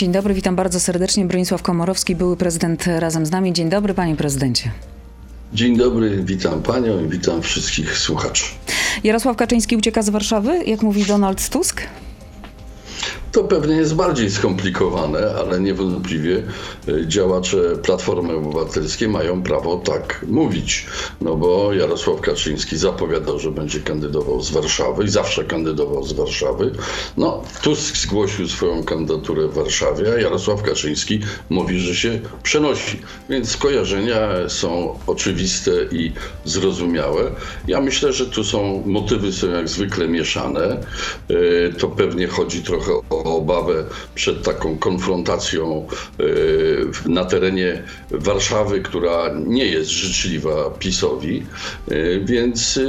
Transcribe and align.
Dzień 0.00 0.12
dobry, 0.12 0.34
witam 0.34 0.56
bardzo 0.56 0.80
serdecznie. 0.80 1.24
Bronisław 1.24 1.62
Komorowski, 1.62 2.16
były 2.16 2.36
prezydent 2.36 2.86
razem 2.86 3.26
z 3.26 3.30
nami. 3.30 3.52
Dzień 3.52 3.68
dobry, 3.68 3.94
panie 3.94 4.16
prezydencie. 4.16 4.70
Dzień 5.54 5.76
dobry, 5.76 6.24
witam 6.24 6.62
panią 6.62 7.04
i 7.04 7.08
witam 7.08 7.42
wszystkich 7.42 7.98
słuchaczy. 7.98 8.44
Jarosław 9.04 9.36
Kaczyński 9.36 9.76
ucieka 9.76 10.02
z 10.02 10.10
Warszawy, 10.10 10.64
jak 10.64 10.82
mówi 10.82 11.04
Donald 11.04 11.48
Tusk? 11.48 11.82
To 13.32 13.44
pewnie 13.44 13.76
jest 13.76 13.94
bardziej 13.94 14.30
skomplikowane, 14.30 15.34
ale 15.38 15.60
niewątpliwie 15.60 16.42
e, 16.88 17.06
działacze 17.06 17.76
Platformy 17.82 18.34
Obywatelskiej 18.34 19.08
mają 19.08 19.42
prawo 19.42 19.76
tak 19.76 20.24
mówić. 20.28 20.86
No 21.20 21.36
bo 21.36 21.72
Jarosław 21.72 22.20
Kaczyński 22.20 22.76
zapowiadał, 22.76 23.38
że 23.38 23.50
będzie 23.50 23.80
kandydował 23.80 24.42
z 24.42 24.50
Warszawy 24.50 25.04
i 25.04 25.08
zawsze 25.08 25.44
kandydował 25.44 26.04
z 26.04 26.12
Warszawy. 26.12 26.72
No, 27.16 27.42
Tusk 27.62 27.96
zgłosił 27.96 28.48
swoją 28.48 28.84
kandydaturę 28.84 29.48
w 29.48 29.54
Warszawie, 29.54 30.12
a 30.14 30.20
Jarosław 30.20 30.62
Kaczyński 30.62 31.20
mówi, 31.50 31.80
że 31.80 31.94
się 31.94 32.20
przenosi. 32.42 33.00
Więc 33.28 33.50
skojarzenia 33.50 34.28
są 34.48 34.98
oczywiste 35.06 35.70
i 35.92 36.12
zrozumiałe. 36.44 37.30
Ja 37.68 37.80
myślę, 37.80 38.12
że 38.12 38.26
tu 38.26 38.44
są 38.44 38.82
motywy 38.86 39.32
są 39.32 39.50
jak 39.50 39.68
zwykle 39.68 40.08
mieszane. 40.08 40.64
E, 40.64 41.72
to 41.78 41.88
pewnie 41.88 42.26
chodzi 42.26 42.62
trochę 42.62 42.92
o 43.10 43.19
obawę 43.24 43.84
przed 44.14 44.42
taką 44.42 44.78
konfrontacją 44.78 45.86
e, 45.86 46.24
na 47.08 47.24
terenie 47.24 47.82
Warszawy, 48.10 48.80
która 48.80 49.30
nie 49.46 49.66
jest 49.66 49.90
życzliwa 49.90 50.70
PiSowi, 50.70 51.46
e, 51.88 52.20
więc 52.20 52.76
e, 52.76 52.80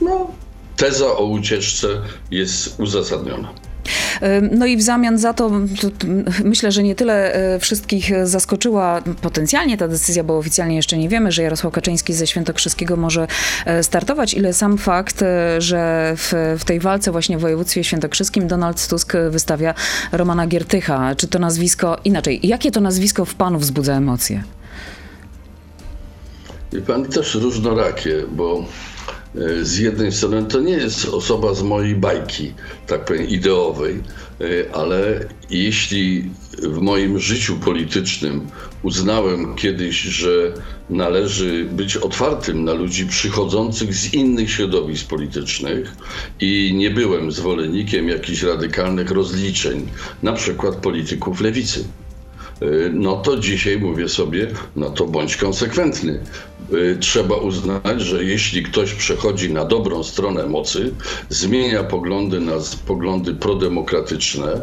no, 0.00 0.30
teza 0.76 1.16
o 1.16 1.24
ucieczce 1.24 1.88
jest 2.30 2.80
uzasadniona. 2.80 3.52
No 4.50 4.66
i 4.66 4.76
w 4.76 4.82
zamian 4.82 5.18
za 5.18 5.34
to, 5.34 5.50
to, 5.80 5.90
to, 5.90 6.06
myślę, 6.44 6.72
że 6.72 6.82
nie 6.82 6.94
tyle 6.94 7.32
wszystkich 7.60 8.10
zaskoczyła 8.24 9.02
potencjalnie 9.22 9.76
ta 9.76 9.88
decyzja, 9.88 10.24
bo 10.24 10.38
oficjalnie 10.38 10.76
jeszcze 10.76 10.98
nie 10.98 11.08
wiemy, 11.08 11.32
że 11.32 11.42
Jarosław 11.42 11.72
Kaczyński 11.72 12.14
ze 12.14 12.26
Świętokrzyskiego 12.26 12.96
może 12.96 13.26
startować, 13.82 14.34
ile 14.34 14.52
sam 14.52 14.78
fakt, 14.78 15.24
że 15.58 16.14
w, 16.16 16.56
w 16.58 16.64
tej 16.64 16.80
walce 16.80 17.12
właśnie 17.12 17.38
w 17.38 17.40
województwie 17.40 17.84
świętokrzyskim 17.84 18.48
Donald 18.48 18.88
Tusk 18.88 19.12
wystawia 19.30 19.74
Romana 20.12 20.46
Giertycha. 20.46 21.14
Czy 21.14 21.28
to 21.28 21.38
nazwisko, 21.38 21.98
inaczej, 22.04 22.40
jakie 22.42 22.70
to 22.70 22.80
nazwisko 22.80 23.24
w 23.24 23.34
panu 23.34 23.58
wzbudza 23.58 23.94
emocje? 23.96 24.42
I 26.72 26.80
pan 26.80 27.04
też 27.04 27.34
różnorakie, 27.34 28.22
bo 28.32 28.64
z 29.62 29.78
jednej 29.78 30.12
strony 30.12 30.44
to 30.44 30.60
nie 30.60 30.72
jest 30.72 31.04
osoba 31.08 31.54
z 31.54 31.62
mojej 31.62 31.94
bajki, 31.94 32.52
tak 32.86 33.04
powiem, 33.04 33.28
ideowej, 33.28 34.00
ale 34.72 35.28
jeśli 35.50 36.30
w 36.62 36.78
moim 36.78 37.18
życiu 37.18 37.56
politycznym 37.56 38.48
uznałem 38.82 39.54
kiedyś, 39.54 40.00
że 40.00 40.52
należy 40.90 41.64
być 41.72 41.96
otwartym 41.96 42.64
na 42.64 42.72
ludzi 42.72 43.06
przychodzących 43.06 43.94
z 43.94 44.14
innych 44.14 44.50
środowisk 44.50 45.08
politycznych 45.08 45.96
i 46.40 46.74
nie 46.74 46.90
byłem 46.90 47.32
zwolennikiem 47.32 48.08
jakichś 48.08 48.42
radykalnych 48.42 49.10
rozliczeń, 49.10 49.88
na 50.22 50.32
przykład 50.32 50.76
polityków 50.76 51.40
lewicy 51.40 51.84
no 52.92 53.16
to 53.16 53.36
dzisiaj 53.36 53.78
mówię 53.78 54.08
sobie, 54.08 54.46
no 54.76 54.90
to 54.90 55.06
bądź 55.06 55.36
konsekwentny. 55.36 56.20
Trzeba 57.00 57.36
uznać, 57.36 58.00
że 58.00 58.24
jeśli 58.24 58.62
ktoś 58.62 58.94
przechodzi 58.94 59.52
na 59.52 59.64
dobrą 59.64 60.02
stronę 60.04 60.46
mocy, 60.46 60.94
zmienia 61.28 61.84
poglądy 61.84 62.40
na 62.40 62.52
poglądy 62.86 63.34
prodemokratyczne, 63.34 64.60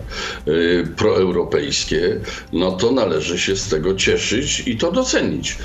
proeuropejskie, 0.98 2.22
no 2.54 2.72
to 2.72 2.92
należy 2.92 3.39
się 3.39 3.56
z 3.56 3.70
tego 3.70 3.95
cieszyć 3.95 4.64
i 4.67 4.78
to 4.78 4.92
docenić. 4.92 5.58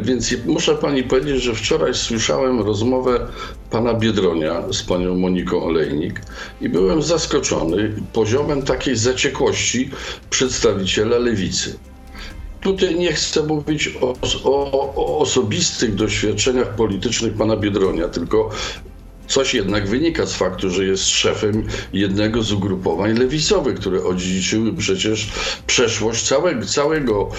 Więc 0.00 0.34
muszę 0.46 0.74
pani 0.74 1.02
powiedzieć, 1.02 1.42
że 1.42 1.54
wczoraj 1.54 1.94
słyszałem 1.94 2.60
rozmowę 2.60 3.26
pana 3.70 3.94
Biedronia 3.94 4.62
z 4.72 4.82
panią 4.82 5.14
Moniką 5.14 5.62
Olejnik 5.62 6.20
i 6.60 6.68
byłem 6.68 7.02
zaskoczony 7.02 7.94
poziomem 8.12 8.62
takiej 8.62 8.96
zaciekłości 8.96 9.90
przedstawiciela 10.30 11.18
lewicy. 11.18 11.78
Tutaj 12.60 12.94
nie 12.94 13.12
chcę 13.12 13.42
mówić 13.42 13.90
o, 14.00 14.14
o, 14.44 14.94
o 14.94 15.18
osobistych 15.18 15.94
doświadczeniach 15.94 16.74
politycznych 16.74 17.34
pana 17.34 17.56
Biedronia, 17.56 18.08
tylko 18.08 18.50
Coś 19.28 19.54
jednak 19.54 19.88
wynika 19.88 20.26
z 20.26 20.34
faktu, 20.34 20.70
że 20.70 20.84
jest 20.84 21.08
szefem 21.08 21.66
jednego 21.92 22.42
z 22.42 22.52
ugrupowań 22.52 23.12
lewicowych, 23.18 23.74
które 23.74 24.04
odziedziczyły 24.04 24.72
przecież 24.72 25.28
przeszłość 25.66 26.28
całego, 26.28 26.66
całego 26.66 27.30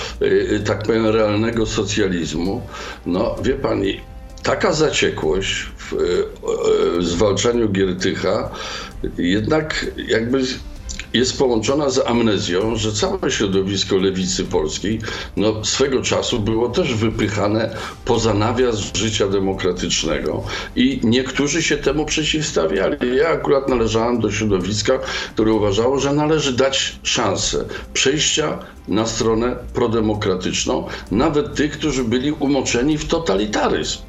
tak 0.65 0.83
powiem, 0.83 1.05
realnego 1.05 1.65
socjalizmu. 1.65 2.61
No, 3.05 3.35
wie 3.43 3.53
pani, 3.53 3.99
taka 4.43 4.73
zaciekłość 4.73 5.65
w, 5.77 5.93
w 6.99 7.03
zwalczaniu 7.03 7.69
Giertycha 7.69 8.49
jednak 9.17 9.85
jakby 10.07 10.43
jest 11.13 11.37
połączona 11.37 11.89
z 11.89 12.07
amnezją, 12.07 12.75
że 12.75 12.93
całe 12.93 13.31
środowisko 13.31 13.97
lewicy 13.97 14.43
polskiej 14.43 14.99
no, 15.37 15.65
swego 15.65 16.01
czasu 16.01 16.39
było 16.39 16.69
też 16.69 16.93
wypychane 16.93 17.75
poza 18.05 18.33
nawias 18.33 18.75
życia 18.93 19.27
demokratycznego 19.27 20.43
i 20.75 20.99
niektórzy 21.03 21.63
się 21.63 21.77
temu 21.77 22.05
przeciwstawiali. 22.05 23.15
Ja 23.17 23.29
akurat 23.29 23.69
należałem 23.69 24.19
do 24.19 24.31
środowiska, 24.31 24.99
które 25.33 25.53
uważało, 25.53 25.99
że 25.99 26.13
należy 26.13 26.53
dać 26.53 26.99
szansę 27.03 27.65
przejścia 27.93 28.59
na 28.87 29.05
stronę 29.05 29.55
prodemokratyczną, 29.73 30.87
nawet 31.11 31.55
tych, 31.55 31.71
którzy 31.71 32.03
byli 32.03 32.31
umoczeni 32.31 32.97
w 32.97 33.05
totalitaryzm 33.07 34.08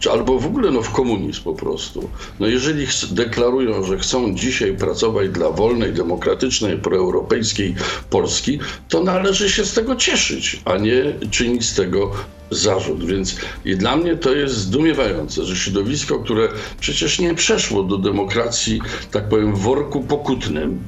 czy 0.00 0.10
albo 0.10 0.38
w 0.38 0.46
ogóle 0.46 0.70
no, 0.70 0.82
w 0.82 0.90
komunizm 0.90 1.42
po 1.42 1.54
prostu. 1.54 2.10
No 2.40 2.46
jeżeli 2.46 2.86
deklarują, 3.10 3.84
że 3.84 3.98
chcą 3.98 4.34
dzisiaj 4.34 4.76
pracować 4.76 5.28
dla 5.28 5.50
wolnej, 5.50 5.92
demokratycznej, 5.92 6.78
proeuropejskiej 6.78 7.74
Polski, 8.10 8.58
to 8.88 9.02
należy 9.02 9.50
się 9.50 9.64
z 9.64 9.74
tego 9.74 9.96
cieszyć, 9.96 10.60
a 10.64 10.76
nie 10.76 11.02
czynić 11.30 11.68
z 11.68 11.74
tego 11.74 12.12
zarzut. 12.50 13.04
Więc 13.04 13.36
i 13.64 13.76
dla 13.76 13.96
mnie 13.96 14.16
to 14.16 14.34
jest 14.34 14.54
zdumiewające, 14.54 15.44
że 15.44 15.56
środowisko, 15.56 16.18
które 16.18 16.48
przecież 16.80 17.18
nie 17.18 17.34
przeszło 17.34 17.82
do 17.82 17.98
demokracji, 17.98 18.80
tak 19.10 19.28
powiem, 19.28 19.54
w 19.54 19.58
worku 19.58 20.02
pokutnym, 20.02 20.78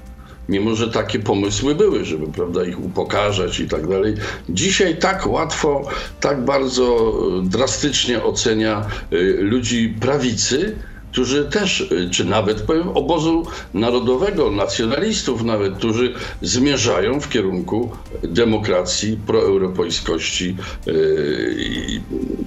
mimo 0.49 0.75
że 0.75 0.91
takie 0.91 1.19
pomysły 1.19 1.75
były, 1.75 2.05
żeby 2.05 2.27
prawda, 2.27 2.65
ich 2.65 2.85
upokarzać 2.85 3.61
i 3.61 3.69
tak 3.69 3.87
dalej. 3.89 4.15
Dzisiaj 4.49 4.97
tak 4.97 5.27
łatwo, 5.27 5.89
tak 6.21 6.45
bardzo 6.45 7.13
drastycznie 7.43 8.23
ocenia 8.23 8.87
y, 9.13 9.37
ludzi 9.41 9.95
prawicy, 10.01 10.77
którzy 11.13 11.45
też, 11.45 11.81
y, 11.81 12.11
czy 12.11 12.25
nawet 12.25 12.63
powiem, 12.63 12.89
obozu 12.89 13.47
narodowego, 13.75 14.51
nacjonalistów 14.51 15.45
nawet, 15.45 15.75
którzy 15.75 16.15
zmierzają 16.43 17.21
w 17.21 17.29
kierunku 17.29 17.91
demokracji, 18.23 19.19
proeuropejskości. 19.27 20.57
Y, 20.89 22.01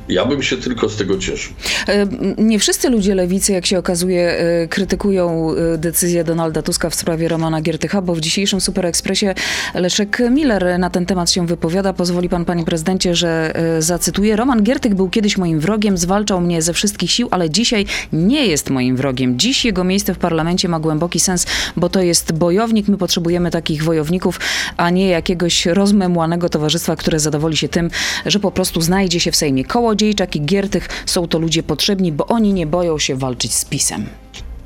ja 0.09 0.26
bym 0.26 0.44
się 0.44 0.58
tylko 0.58 0.90
z 0.90 0.96
tego 0.96 1.18
cieszył. 1.18 1.53
E, 1.88 2.08
nie 2.38 2.59
wszyscy 2.59 2.90
ludzie 2.90 3.16
lewicy, 3.16 3.53
jak 3.53 3.66
się 3.66 3.80
okazuje, 3.80 4.31
e, 4.31 4.68
krytykują 4.68 5.52
e, 5.52 5.78
decyzję 5.78 6.24
Donalda 6.24 6.62
Tuska 6.62 6.90
w 6.90 6.96
sprawie 6.96 7.28
Romana 7.28 7.62
Giertycha, 7.62 8.02
bo 8.02 8.16
w 8.16 8.20
dzisiejszym 8.20 8.62
Super 8.62 8.86
Expressie 8.86 9.28
Leszek 9.74 10.22
Miller 10.32 10.80
na 10.80 10.90
ten 10.90 11.06
temat 11.06 11.32
się 11.32 11.47
wypowiada. 11.47 11.94
Pozwoli 11.94 12.30
pan, 12.30 12.46
panie 12.46 12.66
prezydencie, 12.66 13.16
że 13.16 13.53
zacytuję. 13.80 14.36
Roman 14.36 14.64
Giertych 14.64 14.96
był 14.96 15.09
kiedyś 15.09 15.38
moim 15.38 15.59
wrogiem, 15.59 15.97
zwalczał 15.97 16.42
mnie 16.42 16.62
ze 16.62 16.74
wszystkich 16.74 17.12
sił, 17.12 17.28
ale 17.32 17.50
dzisiaj 17.50 17.86
nie 18.14 18.46
jest 18.47 18.54
jest 18.55 18.69
moim 18.69 18.95
wrogiem. 18.95 19.39
Dziś 19.39 19.66
jego 19.66 19.83
miejsce 19.83 20.13
w 20.13 20.17
parlamencie 20.17 20.69
ma 20.69 20.79
głęboki 20.79 21.19
sens, 21.19 21.45
bo 21.77 21.89
to 21.89 22.01
jest 22.01 22.33
bojownik. 22.33 22.88
My 22.88 22.97
potrzebujemy 22.97 23.51
takich 23.51 23.83
wojowników, 23.83 24.40
a 24.78 24.90
nie 24.90 25.07
jakiegoś 25.07 25.66
rozmemłanego 25.66 26.49
towarzystwa, 26.49 26.96
które 26.96 27.19
zadowoli 27.19 27.57
się 27.57 27.69
tym, 27.69 27.90
że 28.25 28.40
po 28.40 28.52
prostu 28.52 28.81
znajdzie 28.81 29.19
się 29.19 29.31
w 29.31 29.35
Sejmie. 29.35 29.66
Kołodziejczak 29.66 30.35
i 30.35 30.41
Giertych 30.41 30.90
są 31.05 31.28
to 31.28 31.40
ludzie 31.40 31.63
potrzebni, 31.63 32.11
bo 32.11 32.28
oni 32.28 32.53
nie 32.53 32.67
boją 32.67 32.99
się 32.99 33.16
walczyć 33.16 33.53
z 33.53 33.66
PiSem. 33.66 34.05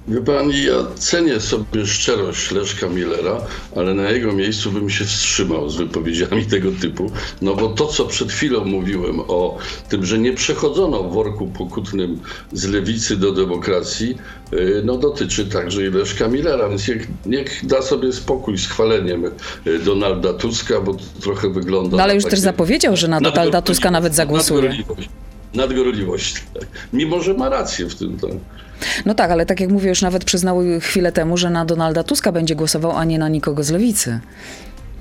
Wie 0.09 0.21
pani, 0.21 0.63
ja 0.63 0.73
cenię 0.95 1.39
sobie 1.39 1.85
szczerość 1.85 2.51
Leszka 2.51 2.87
Millera, 2.87 3.41
ale 3.75 3.93
na 3.93 4.11
jego 4.11 4.33
miejscu 4.33 4.71
bym 4.71 4.89
się 4.89 5.05
wstrzymał 5.05 5.69
z 5.69 5.75
wypowiedziami 5.75 6.45
tego 6.55 6.69
typu, 6.81 7.11
no 7.41 7.55
bo 7.55 7.69
to, 7.69 7.87
co 7.87 8.05
przed 8.05 8.31
chwilą 8.31 8.65
mówiłem 8.65 9.19
o 9.19 9.57
tym, 9.89 10.05
że 10.05 10.19
nie 10.19 10.33
przechodzono 10.33 11.03
w 11.03 11.13
worku 11.13 11.47
pokutnym 11.47 12.19
z 12.53 12.67
lewicy 12.67 13.17
do 13.17 13.31
demokracji, 13.31 14.17
y, 14.53 14.81
no 14.85 14.97
dotyczy 14.97 15.45
także 15.45 15.87
i 15.87 15.89
Leszka 15.89 16.27
Millera, 16.27 16.69
więc 16.69 16.87
niech, 16.87 17.07
niech 17.25 17.65
da 17.65 17.81
sobie 17.81 18.13
spokój 18.13 18.57
z 18.57 18.67
chwaleniem 18.67 19.25
y, 19.67 19.79
Donalda 19.79 20.33
Tuska, 20.33 20.81
bo 20.81 20.93
to 20.93 21.03
trochę 21.21 21.49
wygląda... 21.49 21.97
No 21.97 22.03
ale 22.03 22.15
już 22.15 22.23
też 22.23 22.39
zapowiedział, 22.39 22.97
że 22.97 23.07
na 23.07 23.21
Donalda 23.21 23.61
Tuska 23.61 23.91
nawet 23.91 24.15
zagłosuje. 24.15 24.83
Nadgorliwość, 25.53 26.43
tak. 26.53 26.67
mimo 26.93 27.21
że 27.21 27.33
ma 27.33 27.49
rację 27.49 27.85
w 27.85 27.95
tym. 27.95 28.17
Tak. 28.19 28.31
No 29.05 29.13
tak, 29.15 29.31
ale 29.31 29.45
tak 29.45 29.59
jak 29.59 29.69
mówię, 29.69 29.89
już 29.89 30.01
nawet 30.01 30.23
przyznał 30.25 30.59
chwilę 30.81 31.11
temu, 31.11 31.37
że 31.37 31.49
na 31.49 31.65
Donalda 31.65 32.03
Tuska 32.03 32.31
będzie 32.31 32.55
głosował, 32.55 32.91
a 32.97 33.05
nie 33.05 33.19
na 33.19 33.29
nikogo 33.29 33.63
z 33.63 33.69
lewicy. 33.69 34.19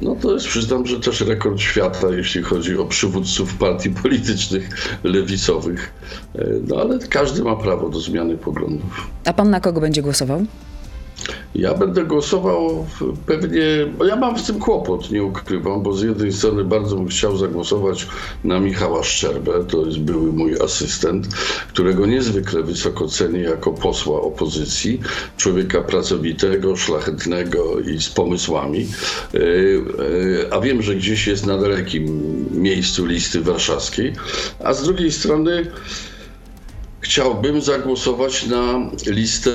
No 0.00 0.16
to 0.16 0.34
jest, 0.34 0.46
przyznam, 0.46 0.86
że 0.86 1.00
też 1.00 1.20
rekord 1.20 1.60
świata, 1.60 2.06
jeśli 2.16 2.42
chodzi 2.42 2.78
o 2.78 2.84
przywódców 2.84 3.54
partii 3.54 3.90
politycznych 3.90 4.68
lewicowych. 5.04 5.92
E, 6.34 6.44
No 6.68 6.76
ale 6.76 6.98
każdy 6.98 7.44
ma 7.44 7.56
prawo 7.56 7.88
do 7.88 8.00
zmiany 8.00 8.36
poglądów. 8.36 9.08
A 9.24 9.32
pan 9.32 9.50
na 9.50 9.60
kogo 9.60 9.80
będzie 9.80 10.02
głosował? 10.02 10.44
Ja 11.54 11.74
będę 11.74 12.04
głosował 12.04 12.86
pewnie, 13.26 13.62
ja 14.08 14.16
mam 14.16 14.38
z 14.38 14.46
tym 14.46 14.58
kłopot, 14.58 15.10
nie 15.10 15.24
ukrywam, 15.24 15.82
bo 15.82 15.92
z 15.92 16.02
jednej 16.02 16.32
strony 16.32 16.64
bardzo 16.64 16.96
bym 16.96 17.08
chciał 17.08 17.36
zagłosować 17.36 18.08
na 18.44 18.60
Michała 18.60 19.02
Szczerbę, 19.02 19.64
to 19.64 19.86
jest 19.86 19.98
były 19.98 20.32
mój 20.32 20.60
asystent, 20.60 21.28
którego 21.68 22.06
niezwykle 22.06 22.62
wysoko 22.62 23.08
cenię 23.08 23.40
jako 23.40 23.72
posła 23.72 24.20
opozycji, 24.20 25.00
człowieka 25.36 25.82
pracowitego, 25.82 26.76
szlachetnego 26.76 27.80
i 27.80 28.00
z 28.00 28.08
pomysłami, 28.08 28.86
Yy, 29.32 29.40
yy, 29.40 30.48
a 30.50 30.60
wiem, 30.60 30.82
że 30.82 30.94
gdzieś 30.94 31.26
jest 31.26 31.46
na 31.46 31.58
dalekim 31.58 32.44
miejscu 32.62 33.06
listy 33.06 33.40
warszawskiej, 33.40 34.12
a 34.64 34.74
z 34.74 34.82
drugiej 34.82 35.12
strony 35.12 35.66
Chciałbym 37.08 37.62
zagłosować 37.62 38.46
na 38.46 38.90
listę 39.06 39.50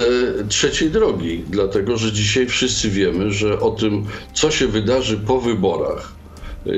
trzeciej 0.50 0.90
drogi, 0.90 1.44
dlatego 1.50 1.98
że 1.98 2.12
dzisiaj 2.12 2.48
wszyscy 2.48 2.90
wiemy, 2.90 3.32
że 3.32 3.60
o 3.60 3.72
tym, 3.72 4.06
co 4.34 4.52
się 4.52 4.68
wydarzy 4.68 5.18
po 5.18 5.42
wyborach, 5.42 6.12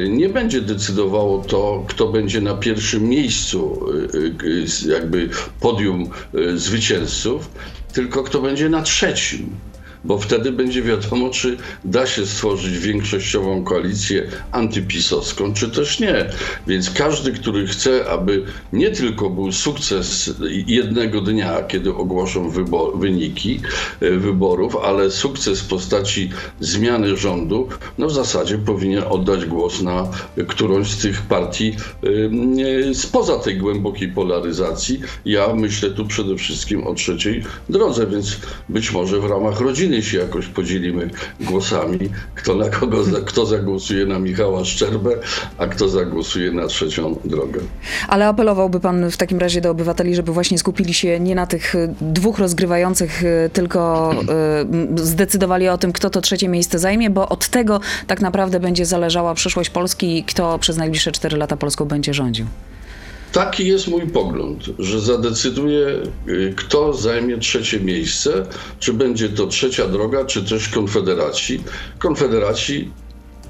nie 0.10 0.30
będzie 0.30 0.62
decydowało 0.62 1.44
to, 1.44 1.86
kto 1.88 2.08
będzie 2.08 2.42
na 2.42 2.56
pierwszym 2.56 3.04
miejscu, 3.04 3.86
jakby 4.88 5.30
podium 5.60 6.10
y, 6.36 6.58
zwycięzców, 6.58 7.50
tylko 7.94 8.24
kto 8.24 8.42
będzie 8.42 8.70
na 8.70 8.82
trzecim 8.82 9.50
bo 10.06 10.18
wtedy 10.18 10.52
będzie 10.52 10.82
wiadomo, 10.82 11.30
czy 11.30 11.58
da 11.86 12.08
się 12.08 12.26
stworzyć 12.26 12.78
większościową 12.78 13.64
koalicję 13.64 14.28
antypisowską, 14.52 15.54
czy 15.54 15.70
też 15.70 16.00
nie. 16.00 16.30
Więc 16.68 16.90
każdy, 16.90 17.32
który 17.32 17.68
chce, 17.68 18.10
aby 18.10 18.44
nie 18.74 18.92
tylko 18.92 19.30
był 19.30 19.52
sukces 19.52 20.34
jednego 20.68 21.22
dnia, 21.22 21.64
kiedy 21.64 21.94
ogłoszą 21.96 22.52
wybo- 22.52 23.00
wyniki 23.00 23.60
e, 24.02 24.12
wyborów, 24.12 24.76
ale 24.76 25.12
sukces 25.12 25.62
w 25.62 25.68
postaci 25.68 26.30
zmiany 26.60 27.18
rządu, 27.18 27.68
no 27.98 28.08
w 28.08 28.14
zasadzie 28.14 28.58
powinien 28.58 29.04
oddać 29.10 29.46
głos 29.46 29.82
na 29.82 30.08
którąś 30.48 30.92
z 30.92 30.98
tych 30.98 31.22
partii 31.22 31.76
e, 32.90 32.94
spoza 32.94 33.40
tej 33.40 33.58
głębokiej 33.58 34.10
polaryzacji. 34.10 35.00
Ja 35.26 35.54
myślę 35.56 35.90
tu 35.90 36.06
przede 36.06 36.36
wszystkim 36.36 36.88
o 36.88 36.94
trzeciej 36.94 37.44
drodze, 37.70 38.08
więc 38.08 38.38
być 38.70 38.92
może 38.92 39.20
w 39.20 39.26
ramach 39.26 39.60
rodziny 39.60 39.95
się 40.04 40.18
jakoś 40.18 40.48
podzielimy 40.48 41.10
głosami, 41.42 42.00
kto 42.36 42.56
na 42.56 42.70
kogo, 42.70 43.04
kto 43.26 43.46
zagłosuje 43.46 44.06
na 44.06 44.20
Michała 44.20 44.66
Szczerbę, 44.66 45.12
a 45.58 45.68
kto 45.68 45.90
zagłosuje 45.90 46.52
na 46.52 46.68
trzecią 46.68 47.20
drogę. 47.26 47.60
Ale 48.08 48.28
apelowałby 48.28 48.80
pan 48.80 49.12
w 49.12 49.18
takim 49.18 49.40
razie 49.40 49.62
do 49.62 49.72
obywateli, 49.72 50.16
żeby 50.16 50.34
właśnie 50.34 50.58
skupili 50.58 50.94
się 50.94 51.20
nie 51.20 51.36
na 51.36 51.48
tych 51.48 51.76
y, 51.76 51.94
dwóch 52.02 52.40
rozgrywających, 52.40 53.24
y, 53.24 53.50
tylko 53.54 54.12
y, 54.98 55.04
zdecydowali 55.04 55.70
o 55.70 55.78
tym, 55.78 55.94
kto 55.94 56.10
to 56.10 56.22
trzecie 56.22 56.48
miejsce 56.48 56.80
zajmie, 56.80 57.10
bo 57.10 57.30
od 57.30 57.48
tego 57.48 57.80
tak 58.08 58.22
naprawdę 58.22 58.60
będzie 58.60 58.86
zależała 58.86 59.34
przyszłość 59.34 59.70
Polski 59.70 60.18
i 60.18 60.24
kto 60.24 60.60
przez 60.60 60.78
najbliższe 60.78 61.12
cztery 61.12 61.38
lata 61.38 61.58
Polską 61.58 61.86
będzie 61.86 62.14
rządził. 62.14 62.46
Taki 63.36 63.68
jest 63.68 63.88
mój 63.88 64.08
pogląd, 64.08 64.64
że 64.80 65.00
zadecyduje, 65.02 65.88
y, 66.28 66.54
kto 66.58 66.94
zajmie 66.94 67.38
trzecie 67.38 67.80
miejsce, 67.80 68.46
czy 68.80 68.94
będzie 68.94 69.30
to 69.30 69.48
trzecia 69.48 69.88
droga, 69.88 70.26
czy 70.26 70.44
też 70.44 70.70
konfederaci. 70.70 71.64
Konfederaci 72.00 72.92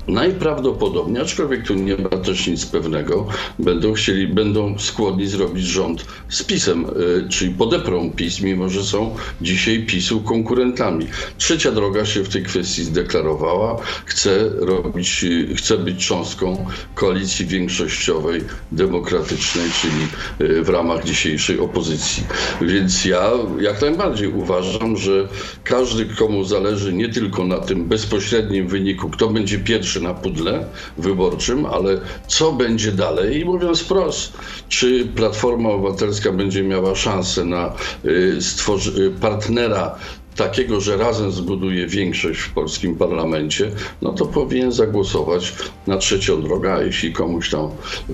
najprawdopodobniej, 0.07 1.21
aczkolwiek 1.21 1.67
tu 1.67 1.73
nie 1.73 1.97
ma 1.97 2.09
też 2.09 2.47
nic 2.47 2.65
pewnego, 2.65 3.27
będą 3.59 3.93
chcieli, 3.93 4.27
będą 4.27 4.79
skłonni 4.79 5.27
zrobić 5.27 5.65
rząd 5.65 6.05
z 6.29 6.43
PiSem, 6.43 6.85
y, 6.85 7.29
czyli 7.29 7.53
podeprą 7.53 8.11
PiS, 8.11 8.41
mimo 8.41 8.69
że 8.69 8.83
są 8.83 9.15
dzisiaj 9.41 9.85
PiSu 9.85 10.21
konkurentami. 10.21 11.07
Trzecia 11.37 11.71
droga 11.71 12.05
się 12.05 12.23
w 12.23 12.29
tej 12.29 12.43
kwestii 12.43 12.83
zdeklarowała, 12.83 13.81
chce 14.05 14.49
robić, 14.59 15.25
chce 15.55 15.77
być 15.77 16.07
cząstką 16.07 16.65
koalicji 16.95 17.45
większościowej, 17.45 18.41
demokratycznej, 18.71 19.65
czyli 19.81 20.07
y, 20.49 20.63
w 20.63 20.69
ramach 20.69 21.03
dzisiejszej 21.03 21.59
opozycji. 21.59 22.23
Więc 22.61 23.05
ja 23.05 23.31
jak 23.61 23.81
najbardziej 23.81 24.27
uważam, 24.27 24.97
że 24.97 25.27
każdy, 25.63 26.05
komu 26.05 26.43
zależy 26.43 26.93
nie 26.93 27.09
tylko 27.09 27.43
na 27.43 27.57
tym 27.57 27.85
bezpośrednim 27.85 28.67
wyniku, 28.67 29.09
kto 29.09 29.29
będzie 29.29 29.59
pierwszy 29.59 29.94
na 30.01 30.13
pudle 30.13 30.65
wyborczym, 30.97 31.65
ale 31.65 31.99
co 32.27 32.51
będzie 32.51 32.91
dalej. 32.91 33.39
I 33.39 33.45
mówiąc 33.45 33.81
wprost, 33.81 34.37
czy 34.69 35.05
Platforma 35.15 35.69
Obywatelska 35.69 36.31
będzie 36.31 36.63
miała 36.63 36.95
szansę 36.95 37.45
na 37.45 37.73
y, 38.05 38.39
y, 38.97 39.11
partnera 39.21 39.95
takiego, 40.35 40.81
że 40.81 40.97
razem 40.97 41.31
zbuduje 41.31 41.87
większość 41.87 42.39
w 42.39 42.53
polskim 42.53 42.95
parlamencie, 42.95 43.71
no 44.01 44.13
to 44.13 44.25
powinien 44.25 44.71
zagłosować 44.71 45.53
na 45.87 45.97
trzecią 45.97 46.41
drogę, 46.41 46.73
a 46.73 46.81
jeśli 46.81 47.13
komuś 47.13 47.49
tam 47.49 47.69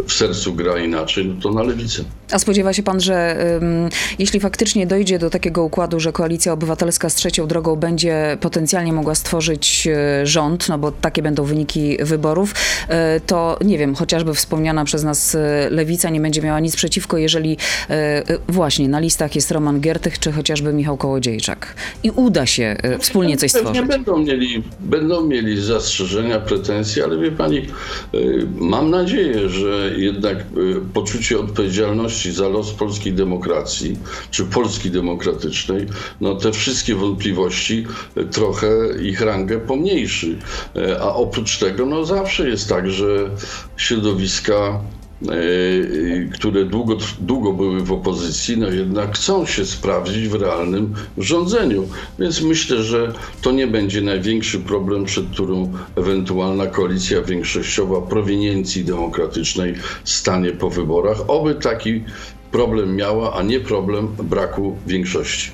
w 0.08 0.14
sercu 0.14 0.54
gra 0.54 0.78
inaczej, 0.78 1.26
no 1.26 1.42
to 1.42 1.52
na 1.52 1.64
lewicę. 1.64 2.04
A 2.32 2.40
spodziewa 2.40 2.74
się 2.74 2.84
pan, 2.84 3.02
że 3.02 3.38
ym, 3.62 3.90
jeśli 4.20 4.40
faktycznie 4.40 4.88
dojdzie 4.88 5.20
do 5.20 5.30
takiego 5.30 5.64
układu, 5.64 6.00
że 6.00 6.12
koalicja 6.12 6.54
obywatelska 6.54 7.10
z 7.10 7.16
trzecią 7.16 7.48
drogą 7.48 7.76
będzie 7.76 8.38
potencjalnie 8.42 8.94
mogła 8.94 9.16
stworzyć 9.16 9.88
y, 10.22 10.26
rząd, 10.28 10.70
no 10.70 10.78
bo 10.78 10.92
takie 10.92 11.22
będą 11.22 11.44
wyniki 11.44 11.98
wyborów, 12.02 12.52
y, 12.52 13.22
to 13.28 13.58
nie 13.66 13.78
wiem, 13.78 13.96
chociażby 13.96 14.34
wspomniana 14.34 14.86
przez 14.86 15.04
nas 15.04 15.36
y, 15.36 15.40
lewica 15.70 16.10
nie 16.10 16.22
będzie 16.22 16.42
miała 16.42 16.60
nic 16.60 16.76
przeciwko, 16.76 17.18
jeżeli 17.18 17.58
właśnie 18.50 18.90
na 18.90 19.00
listach 19.00 19.36
jest 19.36 19.52
Roman 19.52 19.80
Giertych 19.80 20.20
czy 20.20 20.32
chociażby 20.32 20.74
Michał 20.74 20.98
Kołodziejczak. 20.98 21.76
I 22.04 22.11
uda 22.16 22.46
się 22.46 22.78
y, 22.96 23.00
wspólnie 23.00 23.38
coś 23.38 23.54
Pewnie 23.54 23.70
stworzyć. 23.70 23.90
będą 23.90 24.18
mieli, 24.18 24.64
będą 24.80 25.28
mieli 25.28 25.62
zastrzeżenia, 25.62 26.40
pretensje, 26.40 27.04
ale 27.04 27.18
wie 27.18 27.32
pani, 27.32 27.58
y, 28.14 28.48
mam 28.58 28.90
nadzieję, 28.90 29.50
że 29.50 29.92
jednak 29.98 30.38
y, 30.38 30.44
poczucie 30.94 31.40
odpowiedzialności 31.40 32.32
za 32.32 32.48
los 32.48 32.74
polskiej 32.74 33.14
demokracji, 33.14 33.98
czy 34.32 34.46
Polski 34.46 34.92
demokratycznej, 34.92 35.86
no 36.22 36.36
te 36.36 36.52
wszystkie 36.52 36.96
wątpliwości 36.96 37.86
trochę 38.32 38.68
ich 39.02 39.22
rangę 39.22 39.60
pomniejszy. 39.60 40.38
A 41.02 41.16
oprócz 41.16 41.58
tego, 41.58 41.86
no 41.86 42.06
zawsze 42.06 42.50
jest 42.50 42.70
tak, 42.70 42.92
że 42.92 43.30
środowiska 43.78 44.54
e, 44.54 45.01
które 46.34 46.66
długo, 46.66 46.98
długo 47.20 47.54
były 47.54 47.84
w 47.84 47.92
opozycji, 47.92 48.58
no 48.58 48.70
jednak 48.70 49.16
chcą 49.16 49.46
się 49.46 49.66
sprawdzić 49.66 50.28
w 50.28 50.34
realnym 50.36 50.94
rządzeniu. 51.18 51.88
Więc 52.20 52.42
myślę, 52.42 52.84
że 52.84 53.14
to 53.42 53.52
nie 53.52 53.68
będzie 53.68 54.02
największy 54.02 54.60
problem, 54.60 55.06
przed 55.06 55.26
którą 55.30 55.74
ewentualna 55.96 56.68
koalicja 56.68 57.22
większościowa 57.22 58.02
prowiniencji 58.02 58.86
demokratycznej 58.86 59.76
stanie 60.04 60.52
po 60.52 60.70
wyborach. 60.70 61.18
Oby 61.28 61.56
taki 61.56 62.04
problem 62.52 62.96
miała, 62.96 63.36
a 63.36 63.44
nie 63.44 63.60
problem 63.60 64.08
braku 64.24 64.78
większości. 64.88 65.52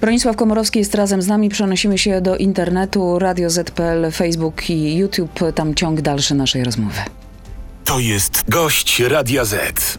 Bronisław 0.00 0.36
Komorowski 0.36 0.78
jest 0.78 0.94
razem 0.94 1.22
z 1.22 1.26
nami. 1.26 1.48
Przenosimy 1.48 1.98
się 1.98 2.20
do 2.20 2.36
internetu, 2.36 3.18
Radio 3.18 3.50
ZPL, 3.50 4.10
Facebook 4.12 4.70
i 4.70 4.96
YouTube. 4.96 5.40
Tam 5.54 5.74
ciąg 5.74 6.00
dalszy 6.00 6.34
naszej 6.34 6.64
rozmowy. 6.64 7.00
To 7.92 7.98
jest 7.98 8.44
gość 8.48 9.00
Radia 9.00 9.44
Z. 9.44 9.98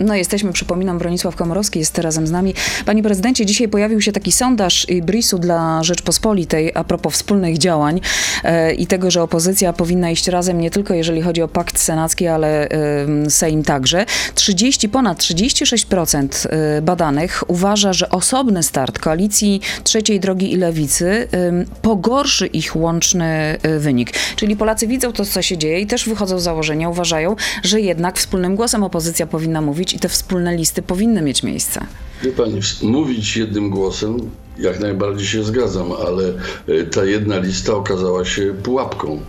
No 0.00 0.14
jesteśmy, 0.14 0.52
przypominam, 0.52 0.98
Bronisław 0.98 1.36
Komorowski 1.36 1.78
jest 1.78 1.98
razem 1.98 2.26
z 2.26 2.30
nami. 2.30 2.54
Panie 2.86 3.02
prezydencie, 3.02 3.46
dzisiaj 3.46 3.68
pojawił 3.68 4.00
się 4.00 4.12
taki 4.12 4.32
sondaż 4.32 4.86
Brisu 5.02 5.38
dla 5.38 5.82
Rzeczpospolitej 5.82 6.72
a 6.74 6.84
propos 6.84 7.14
wspólnych 7.14 7.58
działań 7.58 8.00
e, 8.44 8.74
i 8.74 8.86
tego, 8.86 9.10
że 9.10 9.22
opozycja 9.22 9.72
powinna 9.72 10.10
iść 10.10 10.28
razem 10.28 10.60
nie 10.60 10.70
tylko 10.70 10.94
jeżeli 10.94 11.22
chodzi 11.22 11.42
o 11.42 11.48
pakt 11.48 11.78
senacki, 11.78 12.26
ale 12.26 12.68
e, 12.68 13.30
Sejm 13.30 13.62
także. 13.62 14.06
30, 14.34 14.88
ponad 14.88 15.18
36% 15.18 16.46
e, 16.48 16.82
badanych 16.82 17.42
uważa, 17.46 17.92
że 17.92 18.10
osobny 18.10 18.62
start 18.62 18.98
koalicji 18.98 19.60
Trzeciej 19.84 20.20
Drogi 20.20 20.52
i 20.52 20.56
Lewicy 20.56 21.28
e, 21.32 21.64
pogorszy 21.82 22.46
ich 22.46 22.76
łączny 22.76 23.58
e, 23.62 23.78
wynik. 23.78 24.12
Czyli 24.36 24.56
Polacy 24.56 24.86
widzą 24.86 25.12
to, 25.12 25.24
co 25.24 25.42
się 25.42 25.58
dzieje 25.58 25.80
i 25.80 25.86
też 25.86 26.08
wychodzą 26.08 26.38
z 26.38 26.42
założenia, 26.42 26.88
uważają, 26.88 27.36
że 27.62 27.80
jednak 27.80 28.18
wspólnym 28.18 28.56
głosem 28.56 28.82
opozycja 28.82 29.26
powinna 29.26 29.60
mówić 29.60 29.89
i 29.92 29.98
te 29.98 30.08
wspólne 30.08 30.56
listy 30.56 30.82
powinny 30.82 31.22
mieć 31.22 31.42
miejsce. 31.42 31.86
Wie 32.22 32.32
pani, 32.32 32.60
mówić 32.82 33.36
jednym 33.36 33.70
głosem 33.70 34.30
jak 34.60 34.80
najbardziej 34.80 35.26
się 35.26 35.44
zgadzam, 35.44 35.92
ale 35.92 36.32
e, 36.68 36.84
ta 36.84 37.04
jedna 37.04 37.38
lista 37.38 37.74
okazała 37.74 38.24
się 38.24 38.54
pułapką, 38.62 39.20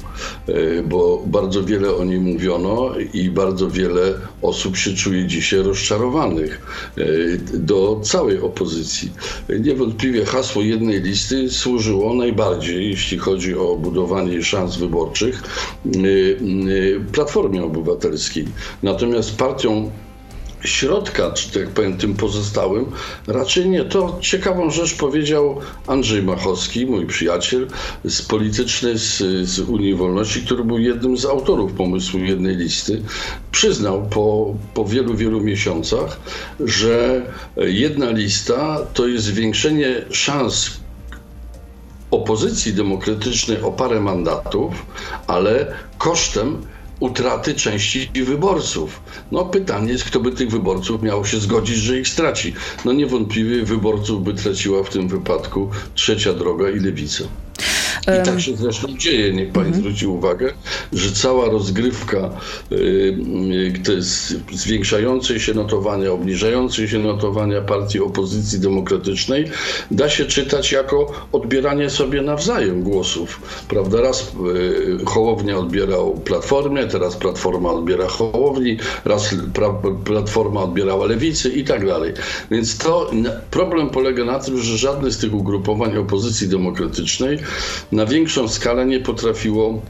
e, 0.48 0.84
bo 0.84 1.24
bardzo 1.26 1.64
wiele 1.64 1.96
o 1.96 2.06
niej 2.06 2.20
mówiono 2.20 2.92
i 3.14 3.30
bardzo 3.30 3.70
wiele 3.70 4.14
osób 4.42 4.78
się 4.78 4.94
czuje 4.94 5.28
dzisiaj 5.28 5.64
rozczarowanych 5.64 6.62
e, 6.98 7.04
do 7.58 8.00
całej 8.04 8.42
opozycji. 8.42 9.12
Niewątpliwie 9.60 10.26
hasło 10.26 10.62
jednej 10.62 11.02
listy 11.02 11.50
służyło 11.50 12.14
najbardziej, 12.14 12.90
jeśli 12.90 13.18
chodzi 13.18 13.56
o 13.56 13.76
budowanie 13.76 14.44
szans 14.44 14.78
wyborczych, 14.78 15.44
Platformie 17.12 17.64
Obywatelskiej. 17.64 18.48
Natomiast 18.84 19.36
partią 19.36 19.92
środka, 20.64 21.32
czy 21.32 21.52
tak 21.52 21.70
powiem, 21.70 21.98
tym 21.98 22.14
pozostałym, 22.14 22.86
raczej 23.28 23.70
nie. 23.70 23.84
To 23.84 24.18
ciekawą 24.22 24.72
rzecz 24.72 24.98
powiedział 24.98 25.60
Andrzej 25.88 26.24
Machowski, 26.24 26.86
mój 26.86 27.06
przyjaciel 27.06 27.68
z 28.06 28.22
polityczny 28.22 28.98
z, 28.98 29.18
z 29.50 29.60
Unii 29.60 29.96
Wolności, 29.96 30.42
który 30.42 30.64
był 30.64 30.80
jednym 30.80 31.18
z 31.18 31.26
autorów 31.26 31.74
pomysłu 31.74 32.20
jednej 32.20 32.56
listy. 32.56 33.02
Przyznał 33.52 34.08
po, 34.10 34.56
po 34.74 34.86
wielu, 34.86 35.16
wielu 35.16 35.42
miesiącach, 35.42 36.20
że 36.60 37.22
jedna 37.58 38.12
lista 38.12 38.80
to 38.94 39.08
jest 39.08 39.26
zwiększenie 39.26 40.02
szans 40.12 40.82
opozycji 42.12 42.74
demokratycznej 42.74 43.62
o 43.62 43.72
parę 43.72 44.00
mandatów, 44.00 44.86
ale 45.28 45.74
kosztem 45.98 46.62
utraty 47.02 47.56
części 47.56 48.10
wyborców. 48.26 49.02
No 49.32 49.46
pytanie 49.46 49.92
jest, 49.92 50.04
kto 50.04 50.20
by 50.20 50.32
tych 50.32 50.52
wyborców 50.52 51.02
miał 51.02 51.26
się 51.26 51.40
zgodzić, 51.40 51.76
że 51.78 52.00
ich 52.00 52.08
straci. 52.08 52.54
No 52.86 52.94
niewątpliwie 52.94 53.64
wyborców 53.64 54.24
by 54.24 54.34
traciła 54.34 54.84
w 54.84 54.90
tym 54.90 55.08
wypadku 55.08 55.70
trzecia 55.96 56.34
droga 56.34 56.70
i 56.70 56.80
lewica. 56.80 57.24
I 58.02 58.26
tak 58.26 58.42
się 58.42 58.56
zresztą 58.56 58.98
dzieje. 58.98 59.34
Niech 59.34 59.52
pani 59.52 59.68
mhm. 59.68 59.84
zwróci 59.84 60.08
uwagę, 60.08 60.54
że 60.94 61.12
cała 61.12 61.50
rozgrywka 61.50 62.30
y, 62.72 63.18
zwiększającej 64.52 65.40
się 65.40 65.54
notowania, 65.54 66.12
obniżającej 66.12 66.88
się 66.88 67.00
notowania 67.00 67.62
partii 67.62 68.00
opozycji 68.00 68.60
demokratycznej 68.60 69.52
da 69.92 70.10
się 70.10 70.26
czytać 70.26 70.72
jako 70.72 71.12
odbieranie 71.32 71.90
sobie 71.90 72.22
nawzajem 72.22 72.84
głosów. 72.84 73.42
Prawda? 73.68 74.02
Raz 74.02 74.32
y, 75.02 75.06
Hołownia 75.06 75.58
odbierał 75.58 76.14
Platformie, 76.14 76.88
teraz 76.88 77.16
Platforma 77.16 77.70
odbiera 77.72 78.08
Hołowni, 78.08 78.78
raz 79.06 79.36
Platforma 80.06 80.62
odbierała 80.64 81.06
Lewicy 81.06 81.50
i 81.50 81.64
tak 81.64 81.88
dalej. 81.88 82.14
Więc 82.52 82.78
to 82.78 83.12
problem 83.52 83.90
polega 83.90 84.26
na 84.26 84.40
tym, 84.40 84.58
że 84.58 84.78
żadne 84.78 85.12
z 85.12 85.18
tych 85.18 85.34
ugrupowań 85.34 85.98
opozycji 85.98 86.48
demokratycznej 86.48 87.40
na 87.92 88.06
większą 88.06 88.48
skalę 88.48 88.86
nie 88.86 89.00
potrafiło 89.00 89.82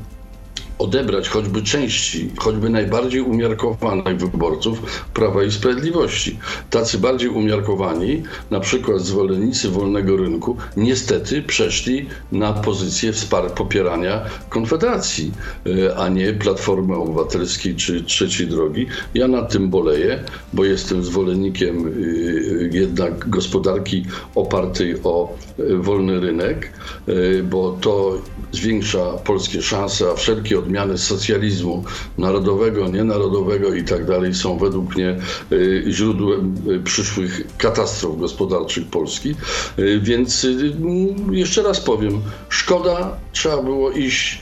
odebrać 0.81 1.29
choćby 1.29 1.61
części, 1.61 2.29
choćby 2.37 2.69
najbardziej 2.69 3.21
umiarkowanych 3.21 4.17
wyborców 4.17 4.81
Prawa 5.13 5.43
i 5.43 5.51
Sprawiedliwości. 5.51 6.39
Tacy 6.69 6.97
bardziej 6.97 7.29
umiarkowani, 7.29 8.23
na 8.51 8.59
przykład 8.59 9.01
zwolennicy 9.01 9.69
wolnego 9.69 10.17
rynku, 10.17 10.57
niestety 10.77 11.41
przeszli 11.41 12.05
na 12.31 12.53
pozycję 12.53 13.11
popierania 13.55 14.25
Konfederacji, 14.49 15.31
e, 15.65 15.95
a 15.97 16.09
nie 16.09 16.33
Platformy 16.33 16.95
Obywatelskiej 16.95 17.75
czy 17.75 18.03
Trzeciej 18.03 18.47
Drogi. 18.47 18.87
Ja 19.13 19.27
nad 19.27 19.51
tym 19.51 19.69
boleję, 19.69 20.23
bo 20.53 20.65
jestem 20.65 21.03
zwolennikiem 21.03 21.87
e, 21.87 21.91
jednak 22.77 23.29
gospodarki 23.29 24.05
opartej 24.35 24.95
o 25.03 25.33
e, 25.59 25.75
wolny 25.75 26.19
rynek, 26.19 26.71
bo 27.43 27.77
to 27.81 28.21
zwiększa 28.51 29.13
polskie 29.13 29.61
szanse, 29.61 30.09
a 30.11 30.15
wszelkie 30.15 30.59
odmiany 30.59 30.97
socjalizmu 30.97 31.83
narodowego, 32.17 32.87
nienarodowego 32.87 33.73
i 33.73 33.83
tak 33.83 34.05
dalej 34.05 34.33
są 34.33 34.57
według 34.57 34.95
mnie 34.95 35.17
y, 35.51 35.83
źródłem 35.89 36.55
y, 36.69 36.79
przyszłych 36.79 37.57
katastrof 37.57 38.19
gospodarczych 38.19 38.85
Polski. 38.87 39.35
Y, 39.79 39.99
więc 40.03 40.47
jeszcze 41.31 41.63
raz 41.63 41.81
powiem, 41.81 42.21
szkoda, 42.49 43.17
trzeba 43.31 43.63
było 43.63 43.91
iść 43.91 44.41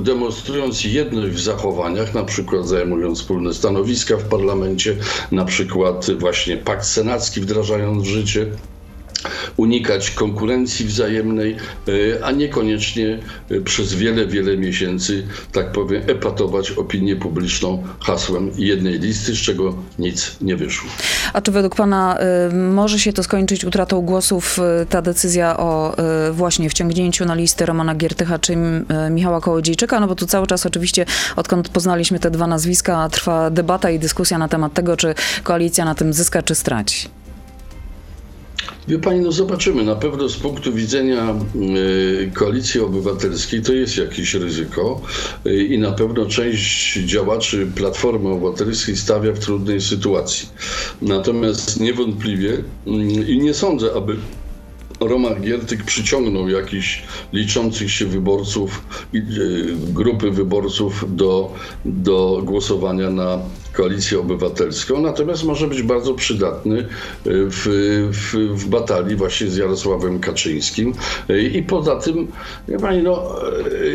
demonstrując 0.00 0.84
jedność 0.84 1.36
w 1.36 1.40
zachowaniach, 1.40 2.14
na 2.14 2.24
przykład 2.24 2.68
zajmując 2.68 3.18
wspólne 3.18 3.54
stanowiska 3.54 4.16
w 4.16 4.24
parlamencie, 4.24 4.96
na 5.32 5.44
przykład 5.44 6.10
właśnie 6.18 6.56
pakt 6.56 6.84
senacki 6.86 7.40
wdrażając 7.40 8.02
w 8.02 8.06
życie 8.06 8.46
unikać 9.56 10.10
konkurencji 10.10 10.86
wzajemnej, 10.86 11.56
e, 11.88 12.24
a 12.24 12.30
niekoniecznie 12.32 13.18
e, 13.50 13.60
przez 13.60 13.94
wiele, 13.94 14.26
wiele 14.26 14.56
miesięcy, 14.56 15.26
tak 15.52 15.72
powiem, 15.72 16.02
epatować 16.06 16.70
opinię 16.70 17.16
publiczną 17.16 17.82
hasłem 18.00 18.50
jednej 18.56 18.98
listy, 18.98 19.32
z 19.32 19.38
czego 19.38 19.74
nic 19.98 20.36
nie 20.40 20.56
wyszło. 20.56 20.90
A 21.32 21.40
czy 21.40 21.50
według 21.52 21.74
Pana 21.74 22.18
e, 22.18 22.54
może 22.54 22.98
się 22.98 23.12
to 23.12 23.22
skończyć 23.22 23.64
utratą 23.64 24.00
głosów, 24.00 24.58
ta 24.88 25.02
decyzja 25.02 25.56
o 25.56 25.96
właśnie 26.32 26.70
wciągnięciu 26.70 27.24
na 27.24 27.34
listę 27.34 27.66
Romana 27.66 27.94
Giertycha 27.94 28.38
czy 28.38 28.56
Michała 29.10 29.40
Kołodziejczyka? 29.40 30.00
No 30.00 30.06
bo 30.06 30.14
tu 30.14 30.26
cały 30.26 30.46
czas 30.46 30.66
oczywiście, 30.66 31.06
odkąd 31.36 31.68
poznaliśmy 31.68 32.18
te 32.18 32.30
dwa 32.30 32.46
nazwiska, 32.46 33.08
trwa 33.08 33.50
debata 33.50 33.90
i 33.90 33.98
dyskusja 33.98 34.38
na 34.38 34.48
temat 34.48 34.74
tego, 34.74 34.96
czy 34.96 35.14
koalicja 35.42 35.84
na 35.84 35.94
tym 35.94 36.12
zyska, 36.12 36.42
czy 36.42 36.54
straci. 36.54 37.17
Wie 38.88 38.98
pani, 38.98 39.20
no 39.20 39.32
zobaczymy. 39.32 39.84
Na 39.84 39.94
pewno 39.94 40.28
z 40.28 40.36
punktu 40.36 40.72
widzenia 40.72 41.34
y, 41.56 42.30
koalicji 42.34 42.80
obywatelskiej 42.80 43.62
to 43.62 43.72
jest 43.72 43.96
jakieś 43.96 44.34
ryzyko 44.34 45.00
y, 45.46 45.64
i 45.64 45.78
na 45.78 45.92
pewno 45.92 46.26
część 46.26 46.94
działaczy 46.94 47.66
Platformy 47.74 48.28
Obywatelskiej 48.28 48.96
stawia 48.96 49.32
w 49.32 49.38
trudnej 49.38 49.80
sytuacji. 49.80 50.48
Natomiast 51.02 51.80
niewątpliwie 51.80 52.50
y, 52.52 52.62
i 53.28 53.38
nie 53.38 53.54
sądzę, 53.54 53.90
aby 53.96 54.16
Roman 55.00 55.42
Giertyk 55.42 55.84
przyciągnął 55.84 56.48
jakichś 56.48 57.02
liczących 57.32 57.90
się 57.92 58.06
wyborców, 58.06 58.84
grupy 59.88 60.30
wyborców 60.30 61.16
do, 61.16 61.54
do 61.84 62.42
głosowania 62.44 63.10
na 63.10 63.38
koalicję 63.78 64.20
obywatelską, 64.20 65.00
natomiast 65.00 65.44
może 65.44 65.66
być 65.66 65.82
bardzo 65.82 66.14
przydatny 66.14 66.78
e, 66.78 66.86
w, 67.24 67.66
w, 68.12 68.34
w 68.62 68.68
batalii 68.68 69.16
właśnie 69.16 69.46
z 69.46 69.56
Jarosławem 69.56 70.20
Kaczyńskim. 70.20 70.94
E, 71.28 71.42
I 71.42 71.62
poza 71.62 71.96
tym, 71.96 72.28
pani, 72.80 73.02
no, 73.02 73.42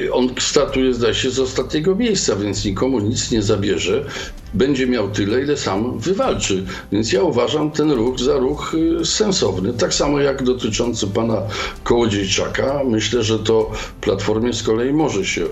e, 0.08 0.14
on 0.14 0.30
startuje, 0.40 0.94
zdaje 0.94 1.14
się, 1.14 1.30
z 1.30 1.40
ostatniego 1.40 1.96
miejsca, 1.96 2.36
więc 2.36 2.66
nikomu 2.66 3.00
nic 3.00 3.32
nie 3.32 3.42
zabierze 3.42 4.06
będzie 4.54 4.88
miał 4.88 5.10
tyle, 5.10 5.42
ile 5.42 5.58
sam 5.58 6.00
wywalczy. 6.00 6.64
Więc 6.92 7.14
ja 7.14 7.24
uważam 7.24 7.72
ten 7.72 7.92
ruch 7.92 8.20
za 8.20 8.38
ruch 8.38 8.76
sensowny. 9.04 9.74
Tak 9.74 9.94
samo 9.94 10.20
jak 10.20 10.44
dotyczący 10.44 11.08
pana 11.08 11.42
Kołodziejczaka. 11.84 12.82
Myślę, 12.86 13.24
że 13.24 13.40
to 13.40 13.72
Platformie 14.02 14.54
z 14.54 14.64
kolei 14.64 14.94
może 14.94 15.26
się 15.26 15.46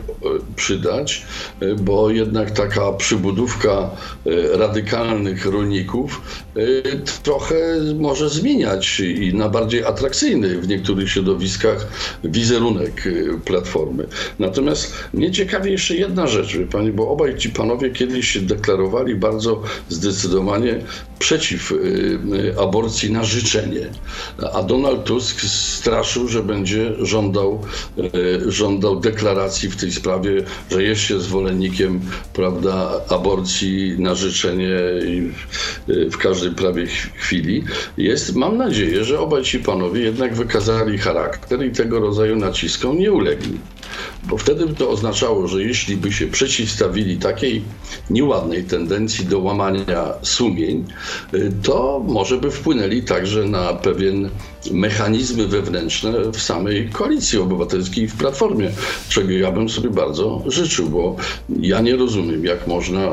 przydać, 0.55 1.25
bo 1.79 2.09
jednak 2.09 2.51
taka 2.51 2.91
przybudówka 2.91 3.89
radykalnych 4.53 5.45
rolników 5.45 6.21
e, 6.55 6.61
trochę 7.23 7.55
może 7.99 8.29
zmieniać 8.29 8.99
i 8.99 9.33
na 9.33 9.49
bardziej 9.49 9.83
atrakcyjny 9.83 10.61
w 10.61 10.67
niektórych 10.67 11.09
środowiskach 11.09 11.87
wizerunek 12.23 13.07
e, 13.07 13.39
Platformy. 13.45 14.07
Natomiast 14.39 14.93
mnie 15.13 15.31
ciekawi 15.31 15.71
jeszcze 15.71 15.95
jedna 15.95 16.27
rzecz, 16.27 16.57
pani, 16.71 16.91
bo 16.91 17.09
obaj 17.09 17.37
ci 17.37 17.49
panowie 17.49 17.89
kiedyś 17.89 18.27
się 18.27 18.41
deklarowali 18.41 19.15
bardzo 19.15 19.61
zdecydowanie 19.89 20.81
przeciw 21.21 21.73
aborcji 22.61 23.11
na 23.11 23.23
życzenie. 23.23 23.85
A 24.53 24.63
Donald 24.63 25.03
Tusk 25.03 25.41
straszył, 25.41 26.27
że 26.27 26.43
będzie 26.43 26.91
żądał, 26.99 27.61
żądał 28.47 28.99
deklaracji 28.99 29.69
w 29.69 29.75
tej 29.75 29.91
sprawie, 29.91 30.43
że 30.71 30.83
jest 30.83 31.01
się 31.01 31.19
zwolennikiem 31.19 32.01
prawda, 32.33 32.91
aborcji 33.09 33.95
na 33.99 34.15
życzenie 34.15 34.79
w 35.87 36.17
każdej 36.17 36.51
prawie 36.51 36.85
chwili 37.15 37.63
jest, 37.97 38.35
mam 38.35 38.57
nadzieję, 38.57 39.03
że 39.03 39.19
obaj 39.19 39.43
ci 39.43 39.59
panowie 39.59 40.01
jednak 40.01 40.35
wykazali 40.35 40.97
charakter 40.97 41.65
i 41.65 41.71
tego 41.71 41.99
rodzaju 41.99 42.35
naciskom 42.35 42.99
nie 42.99 43.11
ulegli. 43.11 43.57
Bo 44.23 44.37
wtedy 44.37 44.65
by 44.65 44.75
to 44.75 44.89
oznaczało, 44.89 45.47
że 45.47 45.63
jeśli 45.63 45.97
by 45.97 46.11
się 46.11 46.27
przeciwstawili 46.27 47.17
takiej 47.17 47.61
nieładnej 48.09 48.63
tendencji 48.63 49.25
do 49.25 49.39
łamania 49.39 50.13
sumień, 50.21 50.85
to 51.63 52.03
może 52.07 52.37
by 52.37 52.51
wpłynęli 52.51 53.03
także 53.03 53.43
na 53.43 53.73
pewien 53.73 54.29
mechanizmy 54.71 55.47
wewnętrzne 55.47 56.31
w 56.33 56.41
samej 56.41 56.89
koalicji 56.89 57.39
obywatelskiej 57.39 58.07
w 58.07 58.15
Platformie, 58.15 58.71
czego 59.09 59.31
ja 59.31 59.51
bym 59.51 59.69
sobie 59.69 59.89
bardzo 59.89 60.43
życzył, 60.47 60.89
bo 60.89 61.15
ja 61.59 61.81
nie 61.81 61.95
rozumiem, 61.95 62.45
jak 62.45 62.67
można 62.67 63.11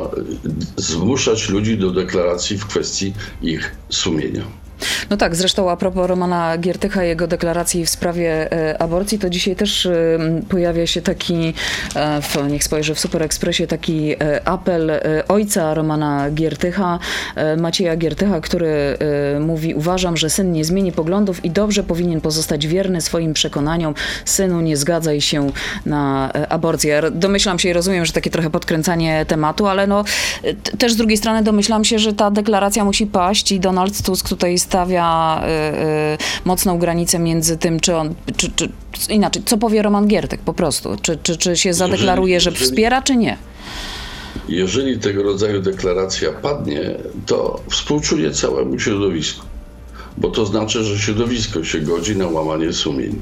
zmuszać 0.77 1.49
ludzi 1.49 1.79
do 1.79 1.91
deklaracji 1.91 2.59
w 2.59 2.67
kwestii 2.67 3.13
ich 3.43 3.77
sumienia. 3.89 4.68
No 5.11 5.17
tak, 5.17 5.37
zresztą 5.37 5.71
a 5.71 5.77
propos 5.77 6.09
Romana 6.09 6.59
Giertycha 6.59 7.05
i 7.05 7.09
jego 7.09 7.27
deklaracji 7.27 7.87
w 7.87 7.91
sprawie 7.91 8.53
e, 8.53 8.83
aborcji, 8.83 9.19
to 9.19 9.31
dzisiaj 9.31 9.57
też 9.57 9.87
e, 9.87 10.19
pojawia 10.49 10.87
się 10.87 11.03
taki, 11.03 11.55
e, 11.95 12.23
w, 12.23 12.51
niech 12.51 12.65
spojrzę 12.65 12.95
w 12.95 13.01
Super 13.01 13.23
Expressie, 13.23 13.67
taki 13.67 14.15
apel 14.45 14.91
ojca 15.29 15.75
Romana 15.75 16.31
Giertycha, 16.31 16.99
Macieja 17.57 17.97
Giertycha, 17.97 18.41
który 18.41 18.99
mówi, 19.41 19.75
uważam, 19.75 20.17
że 20.17 20.31
syn 20.31 20.53
nie 20.53 20.65
zmieni 20.65 20.93
poglądów 20.93 21.45
i 21.45 21.51
dobrze 21.51 21.83
powinien 21.83 22.21
pozostać 22.21 22.67
wierny 22.67 23.01
swoim 23.01 23.35
przekonaniom. 23.35 23.95
Synu, 24.25 24.61
nie 24.61 24.77
zgadzaj 24.77 25.21
się 25.21 25.51
na 25.87 26.33
aborcję. 26.49 27.03
Domyślam 27.11 27.59
się 27.59 27.69
i 27.69 27.73
rozumiem, 27.73 28.07
że 28.07 28.13
takie 28.13 28.31
trochę 28.31 28.51
podkręcanie 28.51 29.25
tematu, 29.27 29.67
ale 29.67 29.87
no 29.87 30.05
też 30.79 30.93
z 30.93 30.97
drugiej 30.97 31.17
strony 31.17 31.43
domyślam 31.43 31.85
się, 31.85 31.99
że 31.99 32.13
ta 32.13 32.31
deklaracja 32.31 32.85
musi 32.85 33.07
paść 33.07 33.53
i 33.53 33.61
Donald 33.61 34.03
Tusk 34.03 34.29
tutaj 34.29 34.59
stawia 34.69 35.41
y, 35.43 35.77
y, 36.15 36.19
mocną 36.45 36.79
granicę 36.79 37.19
między 37.19 37.57
tym, 37.57 37.81
czy 37.81 37.97
on, 37.97 38.15
czy, 38.37 38.51
czy, 38.51 38.69
inaczej, 39.09 39.43
co 39.47 39.59
powie 39.59 39.83
Roman 39.83 40.07
Giertek 40.09 40.41
po 40.41 40.55
prostu, 40.55 40.97
czy, 41.03 41.19
czy, 41.23 41.37
czy 41.37 41.57
się 41.57 41.75
zadeklaruje, 41.75 42.41
że 42.41 42.51
jeżeli- 42.51 42.67
wspiera, 42.67 43.03
czy 43.03 43.17
nie. 43.17 43.37
Jeżeli 44.49 44.99
tego 44.99 45.23
rodzaju 45.23 45.63
deklaracja 45.63 46.33
padnie, 46.33 46.81
to 47.27 47.61
współczuję 47.71 48.31
całemu 48.31 48.79
środowisku, 48.79 49.47
bo 50.19 50.31
to 50.31 50.47
znaczy, 50.47 50.85
że 50.85 50.99
środowisko 50.99 51.65
się 51.65 51.81
godzi 51.81 52.17
na 52.17 52.27
łamanie 52.27 52.73
sumień. 52.73 53.21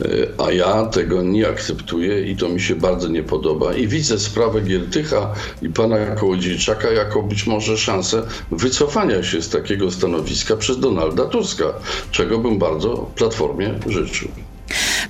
E, 0.00 0.06
A 0.38 0.52
ja 0.52 0.86
tego 0.86 1.22
nie 1.22 1.48
akceptuję 1.48 2.22
i 2.22 2.36
to 2.36 2.48
mi 2.48 2.60
się 2.60 2.76
bardzo 2.76 3.08
nie 3.08 3.22
podoba. 3.22 3.74
I 3.74 3.88
widzę 3.88 4.18
sprawę 4.18 4.60
Giertycha 4.60 5.34
i 5.62 5.68
pana 5.68 6.06
Kołodziejczaka 6.06 6.90
jako 6.90 7.22
być 7.22 7.46
może 7.46 7.78
szansę 7.78 8.22
wycofania 8.50 9.22
się 9.22 9.42
z 9.42 9.48
takiego 9.48 9.90
stanowiska 9.90 10.56
przez 10.56 10.80
Donalda 10.80 11.24
Tuska, 11.24 11.64
czego 12.10 12.38
bym 12.38 12.58
bardzo 12.58 13.10
Platformie 13.16 13.74
życzył. 13.86 14.28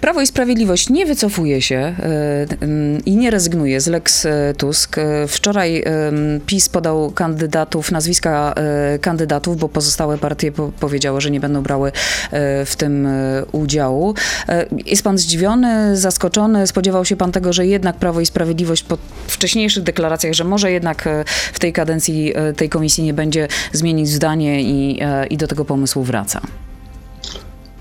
Prawo 0.09 0.21
i 0.21 0.27
Sprawiedliwość 0.27 0.91
nie 0.91 1.07
wycofuje 1.07 1.62
się 1.62 1.95
y, 2.61 2.65
y, 2.65 3.00
i 3.07 3.17
nie 3.17 3.31
rezygnuje 3.31 3.81
z 3.81 3.87
Lex 3.87 4.25
y, 4.25 4.31
Tusk. 4.57 4.99
Y, 4.99 5.03
Wczoraj 5.29 5.79
y, 5.79 5.85
PiS 6.47 6.69
podał 6.69 7.11
kandydatów, 7.11 7.93
nazwiska 7.93 8.55
kandydatów, 9.00 9.57
bo 9.57 9.69
pozostałe 9.69 10.19
partie 10.19 10.53
po, 10.53 10.73
powiedziały, 10.81 11.21
że 11.21 11.31
nie 11.31 11.41
będą 11.41 11.62
brały 11.62 11.93
w 12.67 12.73
tym 12.77 13.09
udziału. 13.53 14.15
Jest 14.87 15.03
pan 15.03 15.19
zdziwiony, 15.19 15.97
zaskoczony? 15.97 16.67
Spodziewał 16.67 17.05
się 17.05 17.17
pan 17.17 17.33
tego, 17.33 17.53
że 17.53 17.67
jednak 17.67 17.97
Prawo 17.97 18.21
i 18.21 18.27
Sprawiedliwość 18.27 18.83
po 18.83 18.99
wcześniejszych 19.27 19.83
deklaracjach, 19.83 20.33
że 20.33 20.45
może 20.45 20.73
jednak 20.73 21.09
w 21.53 21.59
tej 21.59 21.73
kadencji 21.73 22.35
tej 22.57 22.69
komisji 22.69 23.05
nie 23.05 23.15
będzie 23.15 23.49
zmienić 23.73 24.09
zdanie 24.09 24.62
i, 24.62 25.00
i 25.31 25.37
do 25.37 25.47
tego 25.47 25.65
pomysłu 25.65 26.03
wraca? 26.03 26.41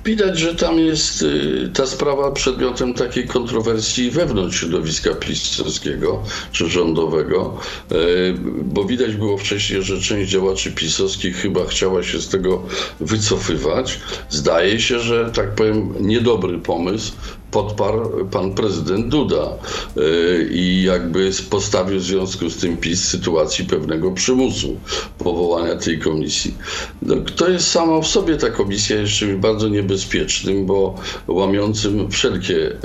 Widać, 0.07 0.39
że 0.39 0.55
tam 0.55 0.79
jest 0.79 1.21
y, 1.21 1.69
ta 1.73 1.85
sprawa 1.85 2.31
przedmiotem 2.31 2.93
takiej 2.93 3.27
kontrowersji 3.27 4.11
wewnątrz 4.11 4.59
środowiska 4.59 5.13
pisowskiego 5.13 6.23
czy 6.51 6.69
rządowego, 6.69 7.59
y, 7.91 7.95
bo 8.63 8.85
widać 8.85 9.15
było 9.15 9.37
wcześniej, 9.37 9.83
że 9.83 10.01
część 10.01 10.31
działaczy 10.31 10.71
pisowskich 10.71 11.37
chyba 11.37 11.65
chciała 11.65 12.03
się 12.03 12.21
z 12.21 12.27
tego 12.27 12.63
wycofywać. 12.99 13.99
Zdaje 14.29 14.79
się, 14.79 14.99
że 14.99 15.31
tak 15.33 15.55
powiem 15.55 15.93
niedobry 15.99 16.57
pomysł 16.57 17.13
podparł 17.51 18.25
pan 18.31 18.53
prezydent 18.53 19.07
Duda 19.07 19.49
y, 19.97 20.49
i 20.51 20.83
jakby 20.83 21.31
postawił 21.49 21.99
w 21.99 22.03
związku 22.03 22.49
z 22.49 22.57
tym 22.57 22.77
PiS 22.77 23.03
sytuacji 23.07 23.65
pewnego 23.65 24.11
przymusu 24.11 24.75
powołania 25.17 25.75
tej 25.75 25.99
komisji. 25.99 26.55
No, 27.01 27.15
to 27.35 27.49
jest 27.49 27.67
sama 27.67 28.01
w 28.01 28.07
sobie 28.07 28.37
ta 28.37 28.49
komisja 28.49 29.01
jest 29.01 29.13
czymś 29.13 29.33
bardzo 29.35 29.67
niebezpiecznym, 29.69 30.65
bo 30.65 30.95
łamiącym 31.27 32.11
wszelkie 32.11 32.55
y, 32.55 32.75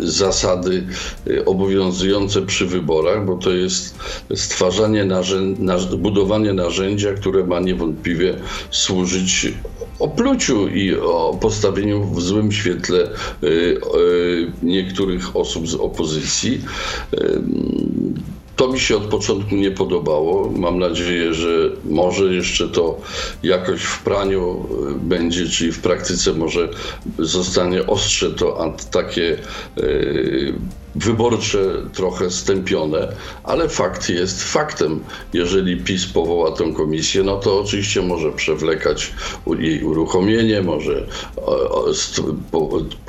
zasady 0.00 0.86
y, 1.26 1.44
obowiązujące 1.44 2.42
przy 2.42 2.66
wyborach, 2.66 3.24
bo 3.26 3.36
to 3.36 3.50
jest 3.50 3.94
stwarzanie, 4.34 5.04
narzę- 5.04 5.58
naż- 5.58 5.96
budowanie 5.96 6.52
narzędzia, 6.52 7.12
które 7.14 7.44
ma 7.46 7.60
niewątpliwie 7.60 8.34
służyć 8.70 9.46
opluciu 9.98 10.68
i 10.68 10.94
o 10.94 11.38
postawieniu 11.40 12.04
w 12.04 12.22
złym 12.22 12.52
świetle 12.52 13.10
y, 13.42 13.46
y, 13.46 14.52
niektórych 14.62 15.36
osób 15.36 15.68
z 15.68 15.74
opozycji. 15.74 16.60
Ym, 17.20 18.14
To 18.58 18.68
mi 18.68 18.80
się 18.80 18.96
od 18.96 19.04
początku 19.04 19.54
nie 19.54 19.70
podobało. 19.70 20.50
Mam 20.50 20.78
nadzieję, 20.78 21.34
że 21.34 21.70
może 21.84 22.24
jeszcze 22.34 22.68
to 22.68 23.00
jakoś 23.42 23.82
w 23.82 24.02
praniu 24.02 24.66
y, 24.90 24.94
będzie, 24.94 25.48
czyli 25.48 25.72
w 25.72 25.80
praktyce 25.80 26.32
może 26.32 26.68
zostanie 27.18 27.86
ostrze 27.86 28.30
to 28.30 28.74
takie 28.90 29.38
y, 29.78 30.54
wyborcze 30.98 31.58
trochę 31.92 32.30
stępione, 32.30 33.08
ale 33.44 33.68
fakt 33.68 34.08
jest 34.08 34.42
faktem. 34.42 35.00
Jeżeli 35.32 35.76
PiS 35.76 36.06
powoła 36.06 36.52
tę 36.52 36.72
komisję, 36.72 37.22
no 37.22 37.36
to 37.36 37.60
oczywiście 37.60 38.02
może 38.02 38.32
przewlekać 38.32 39.12
jej 39.58 39.84
uruchomienie, 39.84 40.62
może 40.62 41.06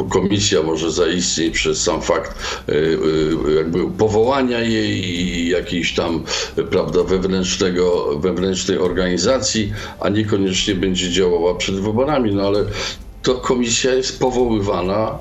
komisja 0.09 0.63
może 0.63 0.91
zaistnieć 0.91 1.53
przez 1.53 1.81
sam 1.83 2.01
fakt 2.01 2.63
y, 2.69 2.73
y, 2.73 3.53
jakby 3.55 3.91
powołania 3.91 4.59
jej 4.59 5.05
i 5.09 5.49
jakiejś 5.49 5.95
tam 5.95 6.23
y, 6.57 6.63
prawda, 6.63 7.03
wewnętrznego, 7.03 8.19
wewnętrznej 8.19 8.77
organizacji, 8.77 9.73
a 9.99 10.09
niekoniecznie 10.09 10.75
będzie 10.75 11.11
działała 11.11 11.55
przed 11.55 11.75
wyborami, 11.75 12.35
no 12.35 12.47
ale 12.47 12.65
to 13.29 13.35
komisja 13.35 13.93
jest 13.93 14.19
powoływana 14.19 15.19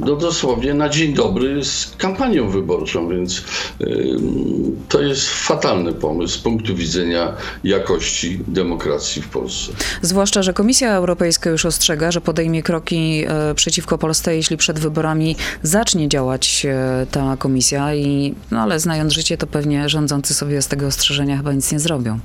no 0.00 0.16
dosłownie 0.16 0.74
na 0.74 0.88
dzień 0.88 1.14
dobry 1.14 1.64
z 1.64 1.94
kampanią 1.98 2.48
wyborczą, 2.50 3.08
więc 3.08 3.44
ym, 3.80 4.76
to 4.88 5.02
jest 5.02 5.28
fatalny 5.28 5.92
pomysł 5.92 6.38
z 6.38 6.42
punktu 6.42 6.76
widzenia 6.76 7.32
jakości 7.64 8.40
demokracji 8.48 9.22
w 9.22 9.28
Polsce. 9.28 9.72
Zwłaszcza, 10.02 10.42
że 10.42 10.52
Komisja 10.52 10.94
Europejska 10.94 11.50
już 11.50 11.66
ostrzega, 11.66 12.12
że 12.12 12.20
podejmie 12.20 12.62
kroki 12.62 13.24
e, 13.28 13.54
przeciwko 13.54 13.98
Polsce, 13.98 14.36
jeśli 14.36 14.56
przed 14.56 14.78
wyborami 14.78 15.36
zacznie 15.62 16.08
działać 16.08 16.66
e, 16.66 17.06
ta 17.10 17.36
komisja. 17.36 17.94
I, 17.94 18.34
no 18.50 18.60
ale 18.60 18.80
znając 18.80 19.12
życie, 19.12 19.38
to 19.38 19.46
pewnie 19.46 19.88
rządzący 19.88 20.34
sobie 20.34 20.62
z 20.62 20.68
tego 20.68 20.86
ostrzeżenia 20.86 21.36
chyba 21.36 21.52
nic 21.52 21.72
nie 21.72 21.80
zrobią. 21.80 22.18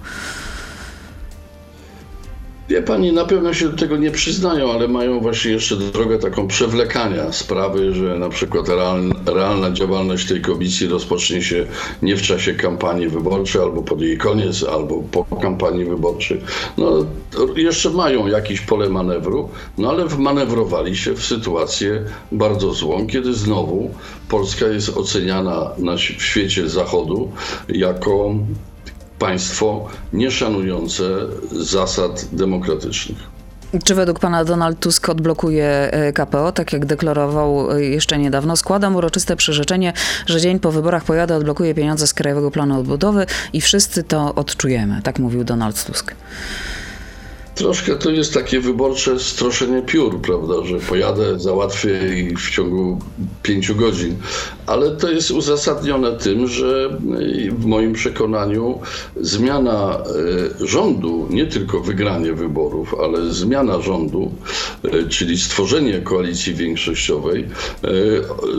Wie 2.70 2.82
pani, 2.82 3.12
na 3.12 3.26
pewno 3.26 3.54
się 3.54 3.70
do 3.70 3.78
tego 3.78 3.98
nie 3.98 4.12
przyznają, 4.12 4.72
ale 4.72 4.88
mają 4.88 5.20
właśnie 5.20 5.52
jeszcze 5.52 5.76
drogę 5.76 6.20
taką 6.20 6.48
przewlekania 6.48 7.32
sprawy, 7.32 7.94
że 7.94 8.20
na 8.20 8.30
przykład 8.30 8.66
realna, 9.26 9.72
działalność 9.72 10.28
tej 10.28 10.42
komisji 10.42 10.88
rozpocznie 10.88 11.42
się 11.42 11.66
nie 12.02 12.16
w 12.16 12.22
czasie 12.22 12.54
kampanii 12.54 13.08
wyborczej, 13.08 13.62
albo 13.62 13.82
pod 13.82 14.02
jej 14.02 14.18
koniec, 14.18 14.64
albo 14.64 15.04
po 15.12 15.24
kampanii 15.24 15.86
wyborczej. 15.86 16.42
No, 16.78 17.06
jeszcze 17.56 17.90
mają 17.90 18.28
jakieś 18.28 18.62
pole 18.62 18.90
manewru, 18.90 19.50
no 19.78 19.90
ale 19.90 20.06
wmanewrowali 20.06 20.96
się 20.96 21.14
w 21.14 21.26
sytuację 21.26 22.04
bardzo 22.32 22.74
złą, 22.74 23.08
kiedy 23.08 23.34
znowu 23.34 23.92
Polska 24.30 24.68
jest 24.68 24.98
oceniana 24.98 25.72
na, 25.78 25.96
w 25.96 26.00
świecie 26.00 26.70
zachodu 26.70 27.32
jako 27.70 28.36
państwo 29.20 29.88
nieszanujące 30.14 31.04
zasad 31.52 32.26
demokratycznych. 32.32 33.40
Czy 33.84 33.96
według 33.96 34.20
pana 34.20 34.46
Donald 34.46 34.80
Tusk 34.80 35.10
odblokuje 35.10 35.66
e, 35.66 36.14
KPO, 36.14 36.52
tak 36.52 36.74
jak 36.74 36.86
deklarował 36.86 37.72
e, 37.72 37.84
jeszcze 37.84 38.18
niedawno? 38.18 38.56
Składam 38.56 38.96
uroczyste 38.96 39.36
przyrzeczenie, 39.36 39.94
że 40.26 40.42
dzień 40.42 40.60
po 40.60 40.72
wyborach 40.72 41.04
pojadę, 41.04 41.36
odblokuję 41.36 41.76
pieniądze 41.76 42.08
z 42.08 42.14
Krajowego 42.14 42.52
Planu 42.52 42.80
Odbudowy 42.80 43.26
i 43.54 43.62
wszyscy 43.62 44.04
to 44.04 44.36
odczujemy. 44.36 45.02
Tak 45.02 45.20
mówił 45.20 45.44
Donald 45.44 45.84
Tusk. 45.86 46.16
Troszkę 47.60 47.96
to 47.96 48.12
jest 48.12 48.34
takie 48.34 48.60
wyborcze 48.60 49.20
stroszenie 49.20 49.82
piór, 49.82 50.22
prawda, 50.22 50.54
że 50.66 50.80
pojadę, 50.80 51.40
załatwię 51.40 52.20
i 52.20 52.36
w 52.36 52.50
ciągu 52.50 53.00
pięciu 53.44 53.76
godzin. 53.76 54.16
Ale 54.66 54.92
to 54.92 55.12
jest 55.12 55.32
uzasadnione 55.32 56.12
tym, 56.18 56.48
że 56.48 56.98
w 57.52 57.66
moim 57.66 57.94
przekonaniu 57.94 58.80
zmiana 59.22 59.98
y, 60.62 60.68
rządu, 60.68 61.28
nie 61.30 61.46
tylko 61.46 61.80
wygranie 61.80 62.34
wyborów, 62.34 62.96
ale 63.04 63.34
zmiana 63.34 63.82
rządu, 63.82 64.32
y, 64.86 65.10
czyli 65.10 65.38
stworzenie 65.38 66.02
koalicji 66.02 66.54
większościowej, 66.54 67.42
y, 67.44 67.48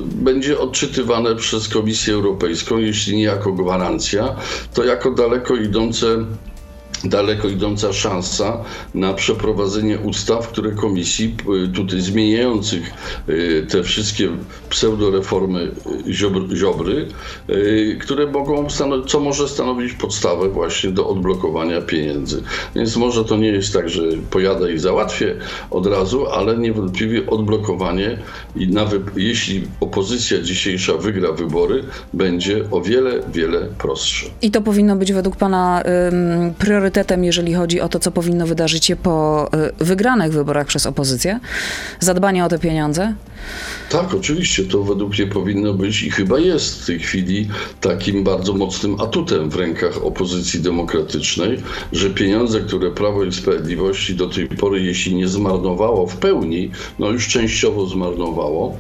będzie 0.05 0.59
odczytywane 0.59 1.37
przez 1.37 1.69
Komisję 1.69 2.15
Europejską, 2.15 2.79
jeśli 2.79 3.17
nie 3.17 3.25
jako 3.25 3.53
gwarancja, 3.53 4.37
to 4.75 4.85
jako 4.85 5.11
daleko 5.11 5.57
idące 5.57 6.25
daleko 7.05 7.49
idąca 7.49 7.93
szansa 7.93 8.65
na 8.95 9.15
przeprowadzenie 9.15 9.99
ustaw, 9.99 10.49
które 10.49 10.71
komisji 10.71 11.37
y, 11.65 11.69
tutaj 11.69 12.01
zmieniających 12.01 12.91
y, 13.29 13.67
te 13.71 13.83
wszystkie 13.83 14.29
pseudoreformy 14.71 15.71
y, 16.09 16.15
Ziobry, 16.15 16.57
Ziobry 16.57 17.07
które 18.01 18.27
mogą 18.27 18.67
co 19.07 19.21
może 19.21 19.49
stanowić 19.49 19.93
podstawę 19.93 20.49
właśnie 20.49 20.91
do 20.91 21.09
odblokowania 21.09 21.81
pieniędzy. 21.81 22.43
Więc 22.75 22.97
może 22.97 23.25
to 23.25 23.37
nie 23.37 23.49
jest 23.49 23.73
tak, 23.73 23.89
że 23.89 24.03
pojadę 24.31 24.73
i 24.73 24.79
załatwię 24.79 25.35
od 25.71 25.87
razu, 25.87 26.27
ale 26.27 26.59
niewątpliwie 26.59 27.27
odblokowanie 27.27 28.19
i 28.57 28.71
jeśli 29.17 29.69
opozycja 29.81 30.43
dzisiejsza 30.43 30.93
wygra 30.95 31.33
wybory, 31.33 31.85
będzie 32.13 32.65
o 32.71 32.81
wiele, 32.81 33.23
wiele 33.33 33.67
prostsze. 33.79 34.27
I 34.43 34.51
to 34.51 34.61
powinno 34.61 34.97
być 34.97 35.13
według 35.13 35.37
Pana 35.37 35.83
ym, 36.09 36.55
priorytetem, 36.91 37.25
jeżeli 37.25 37.55
chodzi 37.55 37.81
o 37.81 37.89
to, 37.89 37.99
co 37.99 38.11
powinno 38.11 38.47
wydarzyć 38.47 38.87
się 38.87 38.97
po 38.97 39.49
y, 39.81 39.85
wygranych 39.85 40.33
wyborach 40.33 40.67
przez 40.67 40.87
opozycję? 40.87 41.41
Zadbanie 42.01 42.45
o 42.45 42.49
te 42.49 42.59
pieniądze? 42.59 43.15
Tak, 43.91 44.15
oczywiście, 44.15 44.65
to 44.65 44.83
według 44.83 45.19
mnie 45.19 45.27
powinno 45.27 45.75
być 45.75 46.03
i 46.03 46.11
chyba 46.11 46.39
jest 46.39 46.83
w 46.83 46.87
tej 46.87 46.99
chwili 46.99 47.49
takim 47.81 48.25
bardzo 48.25 48.53
mocnym 48.53 49.01
atutem 49.01 49.51
w 49.51 49.57
rękach 49.57 50.05
opozycji 50.05 50.61
demokratycznej, 50.61 51.63
że 51.93 52.11
pieniądze, 52.11 52.61
które 52.61 52.91
Prawo 52.91 53.25
i 53.25 53.33
Sprawiedliwości 53.33 54.15
do 54.15 54.27
tej 54.27 54.49
pory, 54.49 54.83
jeśli 54.83 55.15
nie 55.15 55.29
zmarnowało 55.29 56.07
w 56.07 56.17
pełni, 56.17 56.71
no 56.99 57.11
już 57.11 57.29
częściowo 57.29 57.87
zmarnowało, 57.87 58.77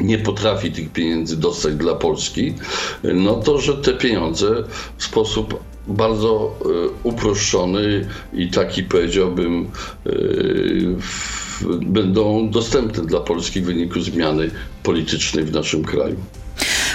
nie 0.00 0.18
potrafi 0.18 0.72
tych 0.72 0.92
pieniędzy 0.92 1.36
dostać 1.36 1.74
dla 1.74 1.94
Polski, 1.94 2.54
no 3.14 3.34
to, 3.34 3.58
że 3.58 3.74
te 3.74 3.92
pieniądze 3.92 4.64
w 4.98 5.04
sposób 5.04 5.73
bardzo 5.86 6.58
e, 6.64 6.88
uproszczony 7.02 8.06
i 8.32 8.50
taki 8.50 8.82
powiedziałbym 8.82 9.70
e, 10.06 10.10
będą 11.86 12.50
dostępne 12.50 13.04
dla 13.04 13.20
Polski 13.20 13.60
w 13.60 13.64
wyniku 13.64 14.00
zmiany 14.00 14.50
politycznej 14.82 15.44
w 15.44 15.52
naszym 15.52 15.84
kraju. 15.84 16.16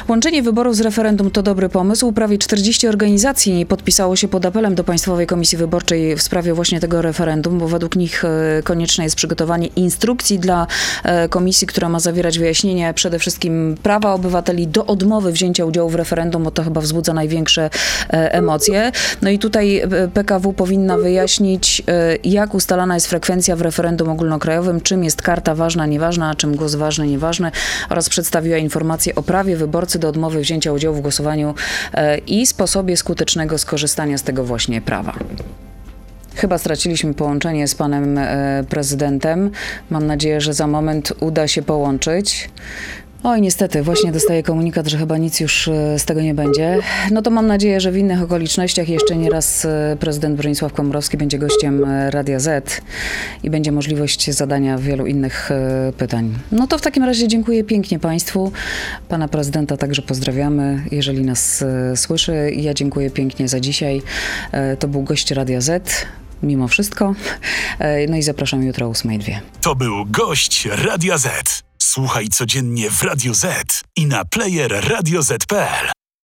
Łączenie 0.09 0.43
wyborów 0.43 0.75
z 0.75 0.81
referendum 0.81 1.31
to 1.31 1.43
dobry 1.43 1.69
pomysł. 1.69 2.11
Prawie 2.11 2.37
40 2.37 2.87
organizacji 2.87 3.65
podpisało 3.65 4.15
się 4.15 4.27
pod 4.27 4.45
apelem 4.45 4.75
do 4.75 4.83
Państwowej 4.83 5.27
Komisji 5.27 5.57
Wyborczej 5.57 6.15
w 6.15 6.21
sprawie 6.21 6.53
właśnie 6.53 6.79
tego 6.79 7.01
referendum, 7.01 7.59
bo 7.59 7.67
według 7.67 7.95
nich 7.95 8.25
e, 8.25 8.63
konieczne 8.63 9.03
jest 9.03 9.15
przygotowanie 9.15 9.67
instrukcji 9.67 10.39
dla 10.39 10.67
e, 11.03 11.29
komisji, 11.29 11.67
która 11.67 11.89
ma 11.89 11.99
zawierać 11.99 12.39
wyjaśnienie 12.39 12.93
przede 12.93 13.19
wszystkim 13.19 13.77
prawa 13.83 14.13
obywateli 14.13 14.67
do 14.67 14.85
odmowy 14.85 15.31
wzięcia 15.31 15.65
udziału 15.65 15.89
w 15.89 15.95
referendum, 15.95 16.43
bo 16.43 16.51
to 16.51 16.63
chyba 16.63 16.81
wzbudza 16.81 17.13
największe 17.13 17.69
e, 18.09 18.33
emocje. 18.33 18.91
No 19.21 19.29
i 19.29 19.39
tutaj 19.39 19.81
PKW 20.13 20.53
powinna 20.53 20.97
wyjaśnić, 20.97 21.83
jak 22.23 22.53
ustalana 22.53 22.93
jest 22.93 23.07
frekwencja 23.07 23.55
w 23.55 23.61
referendum 23.61 24.09
ogólnokrajowym, 24.09 24.81
czym 24.81 25.03
jest 25.03 25.21
karta 25.21 25.55
ważna, 25.55 25.85
nieważna, 25.85 26.29
a 26.29 26.35
czym 26.35 26.55
głos 26.55 26.75
ważny, 26.75 27.07
nieważny 27.07 27.51
oraz 27.89 28.09
przedstawiła 28.09 28.57
informację 28.57 29.15
o 29.15 29.23
prawie 29.23 29.55
wyborcy 29.55 29.98
do 29.99 30.09
odmowy 30.09 30.41
wzięcia 30.41 30.71
udziału 30.71 30.95
w 30.95 31.01
głosowaniu 31.01 31.55
e, 31.93 32.17
i 32.17 32.47
sposobie 32.47 32.97
skutecznego 32.97 33.57
skorzystania 33.57 34.17
z 34.17 34.23
tego 34.23 34.43
właśnie 34.43 34.81
prawa. 34.81 35.13
Chyba 36.35 36.57
straciliśmy 36.57 37.13
połączenie 37.13 37.67
z 37.67 37.75
panem 37.75 38.17
e, 38.17 38.63
prezydentem. 38.69 39.51
Mam 39.89 40.07
nadzieję, 40.07 40.41
że 40.41 40.53
za 40.53 40.67
moment 40.67 41.13
uda 41.19 41.47
się 41.47 41.61
połączyć. 41.61 42.49
Oj, 43.23 43.41
niestety, 43.41 43.83
właśnie 43.83 44.11
dostaję 44.11 44.43
komunikat, 44.43 44.87
że 44.87 44.97
chyba 44.97 45.17
nic 45.17 45.39
już 45.39 45.67
e, 45.67 45.99
z 45.99 46.05
tego 46.05 46.21
nie 46.21 46.33
będzie. 46.33 46.79
No 47.11 47.21
to 47.21 47.31
mam 47.31 47.47
nadzieję, 47.47 47.79
że 47.81 47.91
w 47.91 47.97
innych 47.97 48.21
okolicznościach 48.21 48.89
jeszcze 48.89 49.15
nie 49.15 49.29
raz 49.29 49.65
e, 49.65 49.97
prezydent 49.99 50.37
Bronisław 50.37 50.73
Komorowski 50.73 51.17
będzie 51.17 51.39
gościem 51.39 51.85
e, 51.85 52.11
Radia 52.11 52.39
Z 52.39 52.81
i 53.43 53.49
będzie 53.49 53.71
możliwość 53.71 54.31
zadania 54.31 54.77
wielu 54.77 55.05
innych 55.05 55.49
pytań. 55.97 56.35
No 56.51 56.67
to 56.67 56.77
w 56.77 56.81
takim 56.81 57.03
razie 57.03 57.27
dziękuję 57.27 57.63
pięknie 57.63 57.99
Państwu. 57.99 58.51
Pana 59.09 59.27
prezydenta 59.27 59.77
także 59.77 60.01
pozdrawiamy, 60.01 60.83
jeżeli 60.91 61.21
nas 61.21 61.63
słyszy. 61.95 62.51
Ja 62.55 62.73
dziękuję 62.73 63.09
pięknie 63.09 63.47
za 63.47 63.59
dzisiaj. 63.59 64.01
To 64.79 64.87
był 64.87 65.03
gość 65.03 65.31
Radia 65.31 65.61
Z. 65.61 66.05
Mimo 66.43 66.67
wszystko. 66.67 67.13
E, 67.79 68.07
No 68.07 68.17
i 68.17 68.23
zapraszam 68.23 68.63
jutro 68.63 68.87
o 68.87 68.91
8.02. 68.91 69.39
To 69.61 69.75
był 69.75 70.05
gość 70.05 70.65
Radia 70.71 71.17
Z. 71.17 71.63
Słuchaj 71.77 72.27
codziennie 72.27 72.89
w 72.89 73.03
Radio 73.03 73.33
Z 73.33 73.81
i 73.95 74.05
na 74.05 74.25
player 74.25 74.89
radioz.pl. 74.89 75.98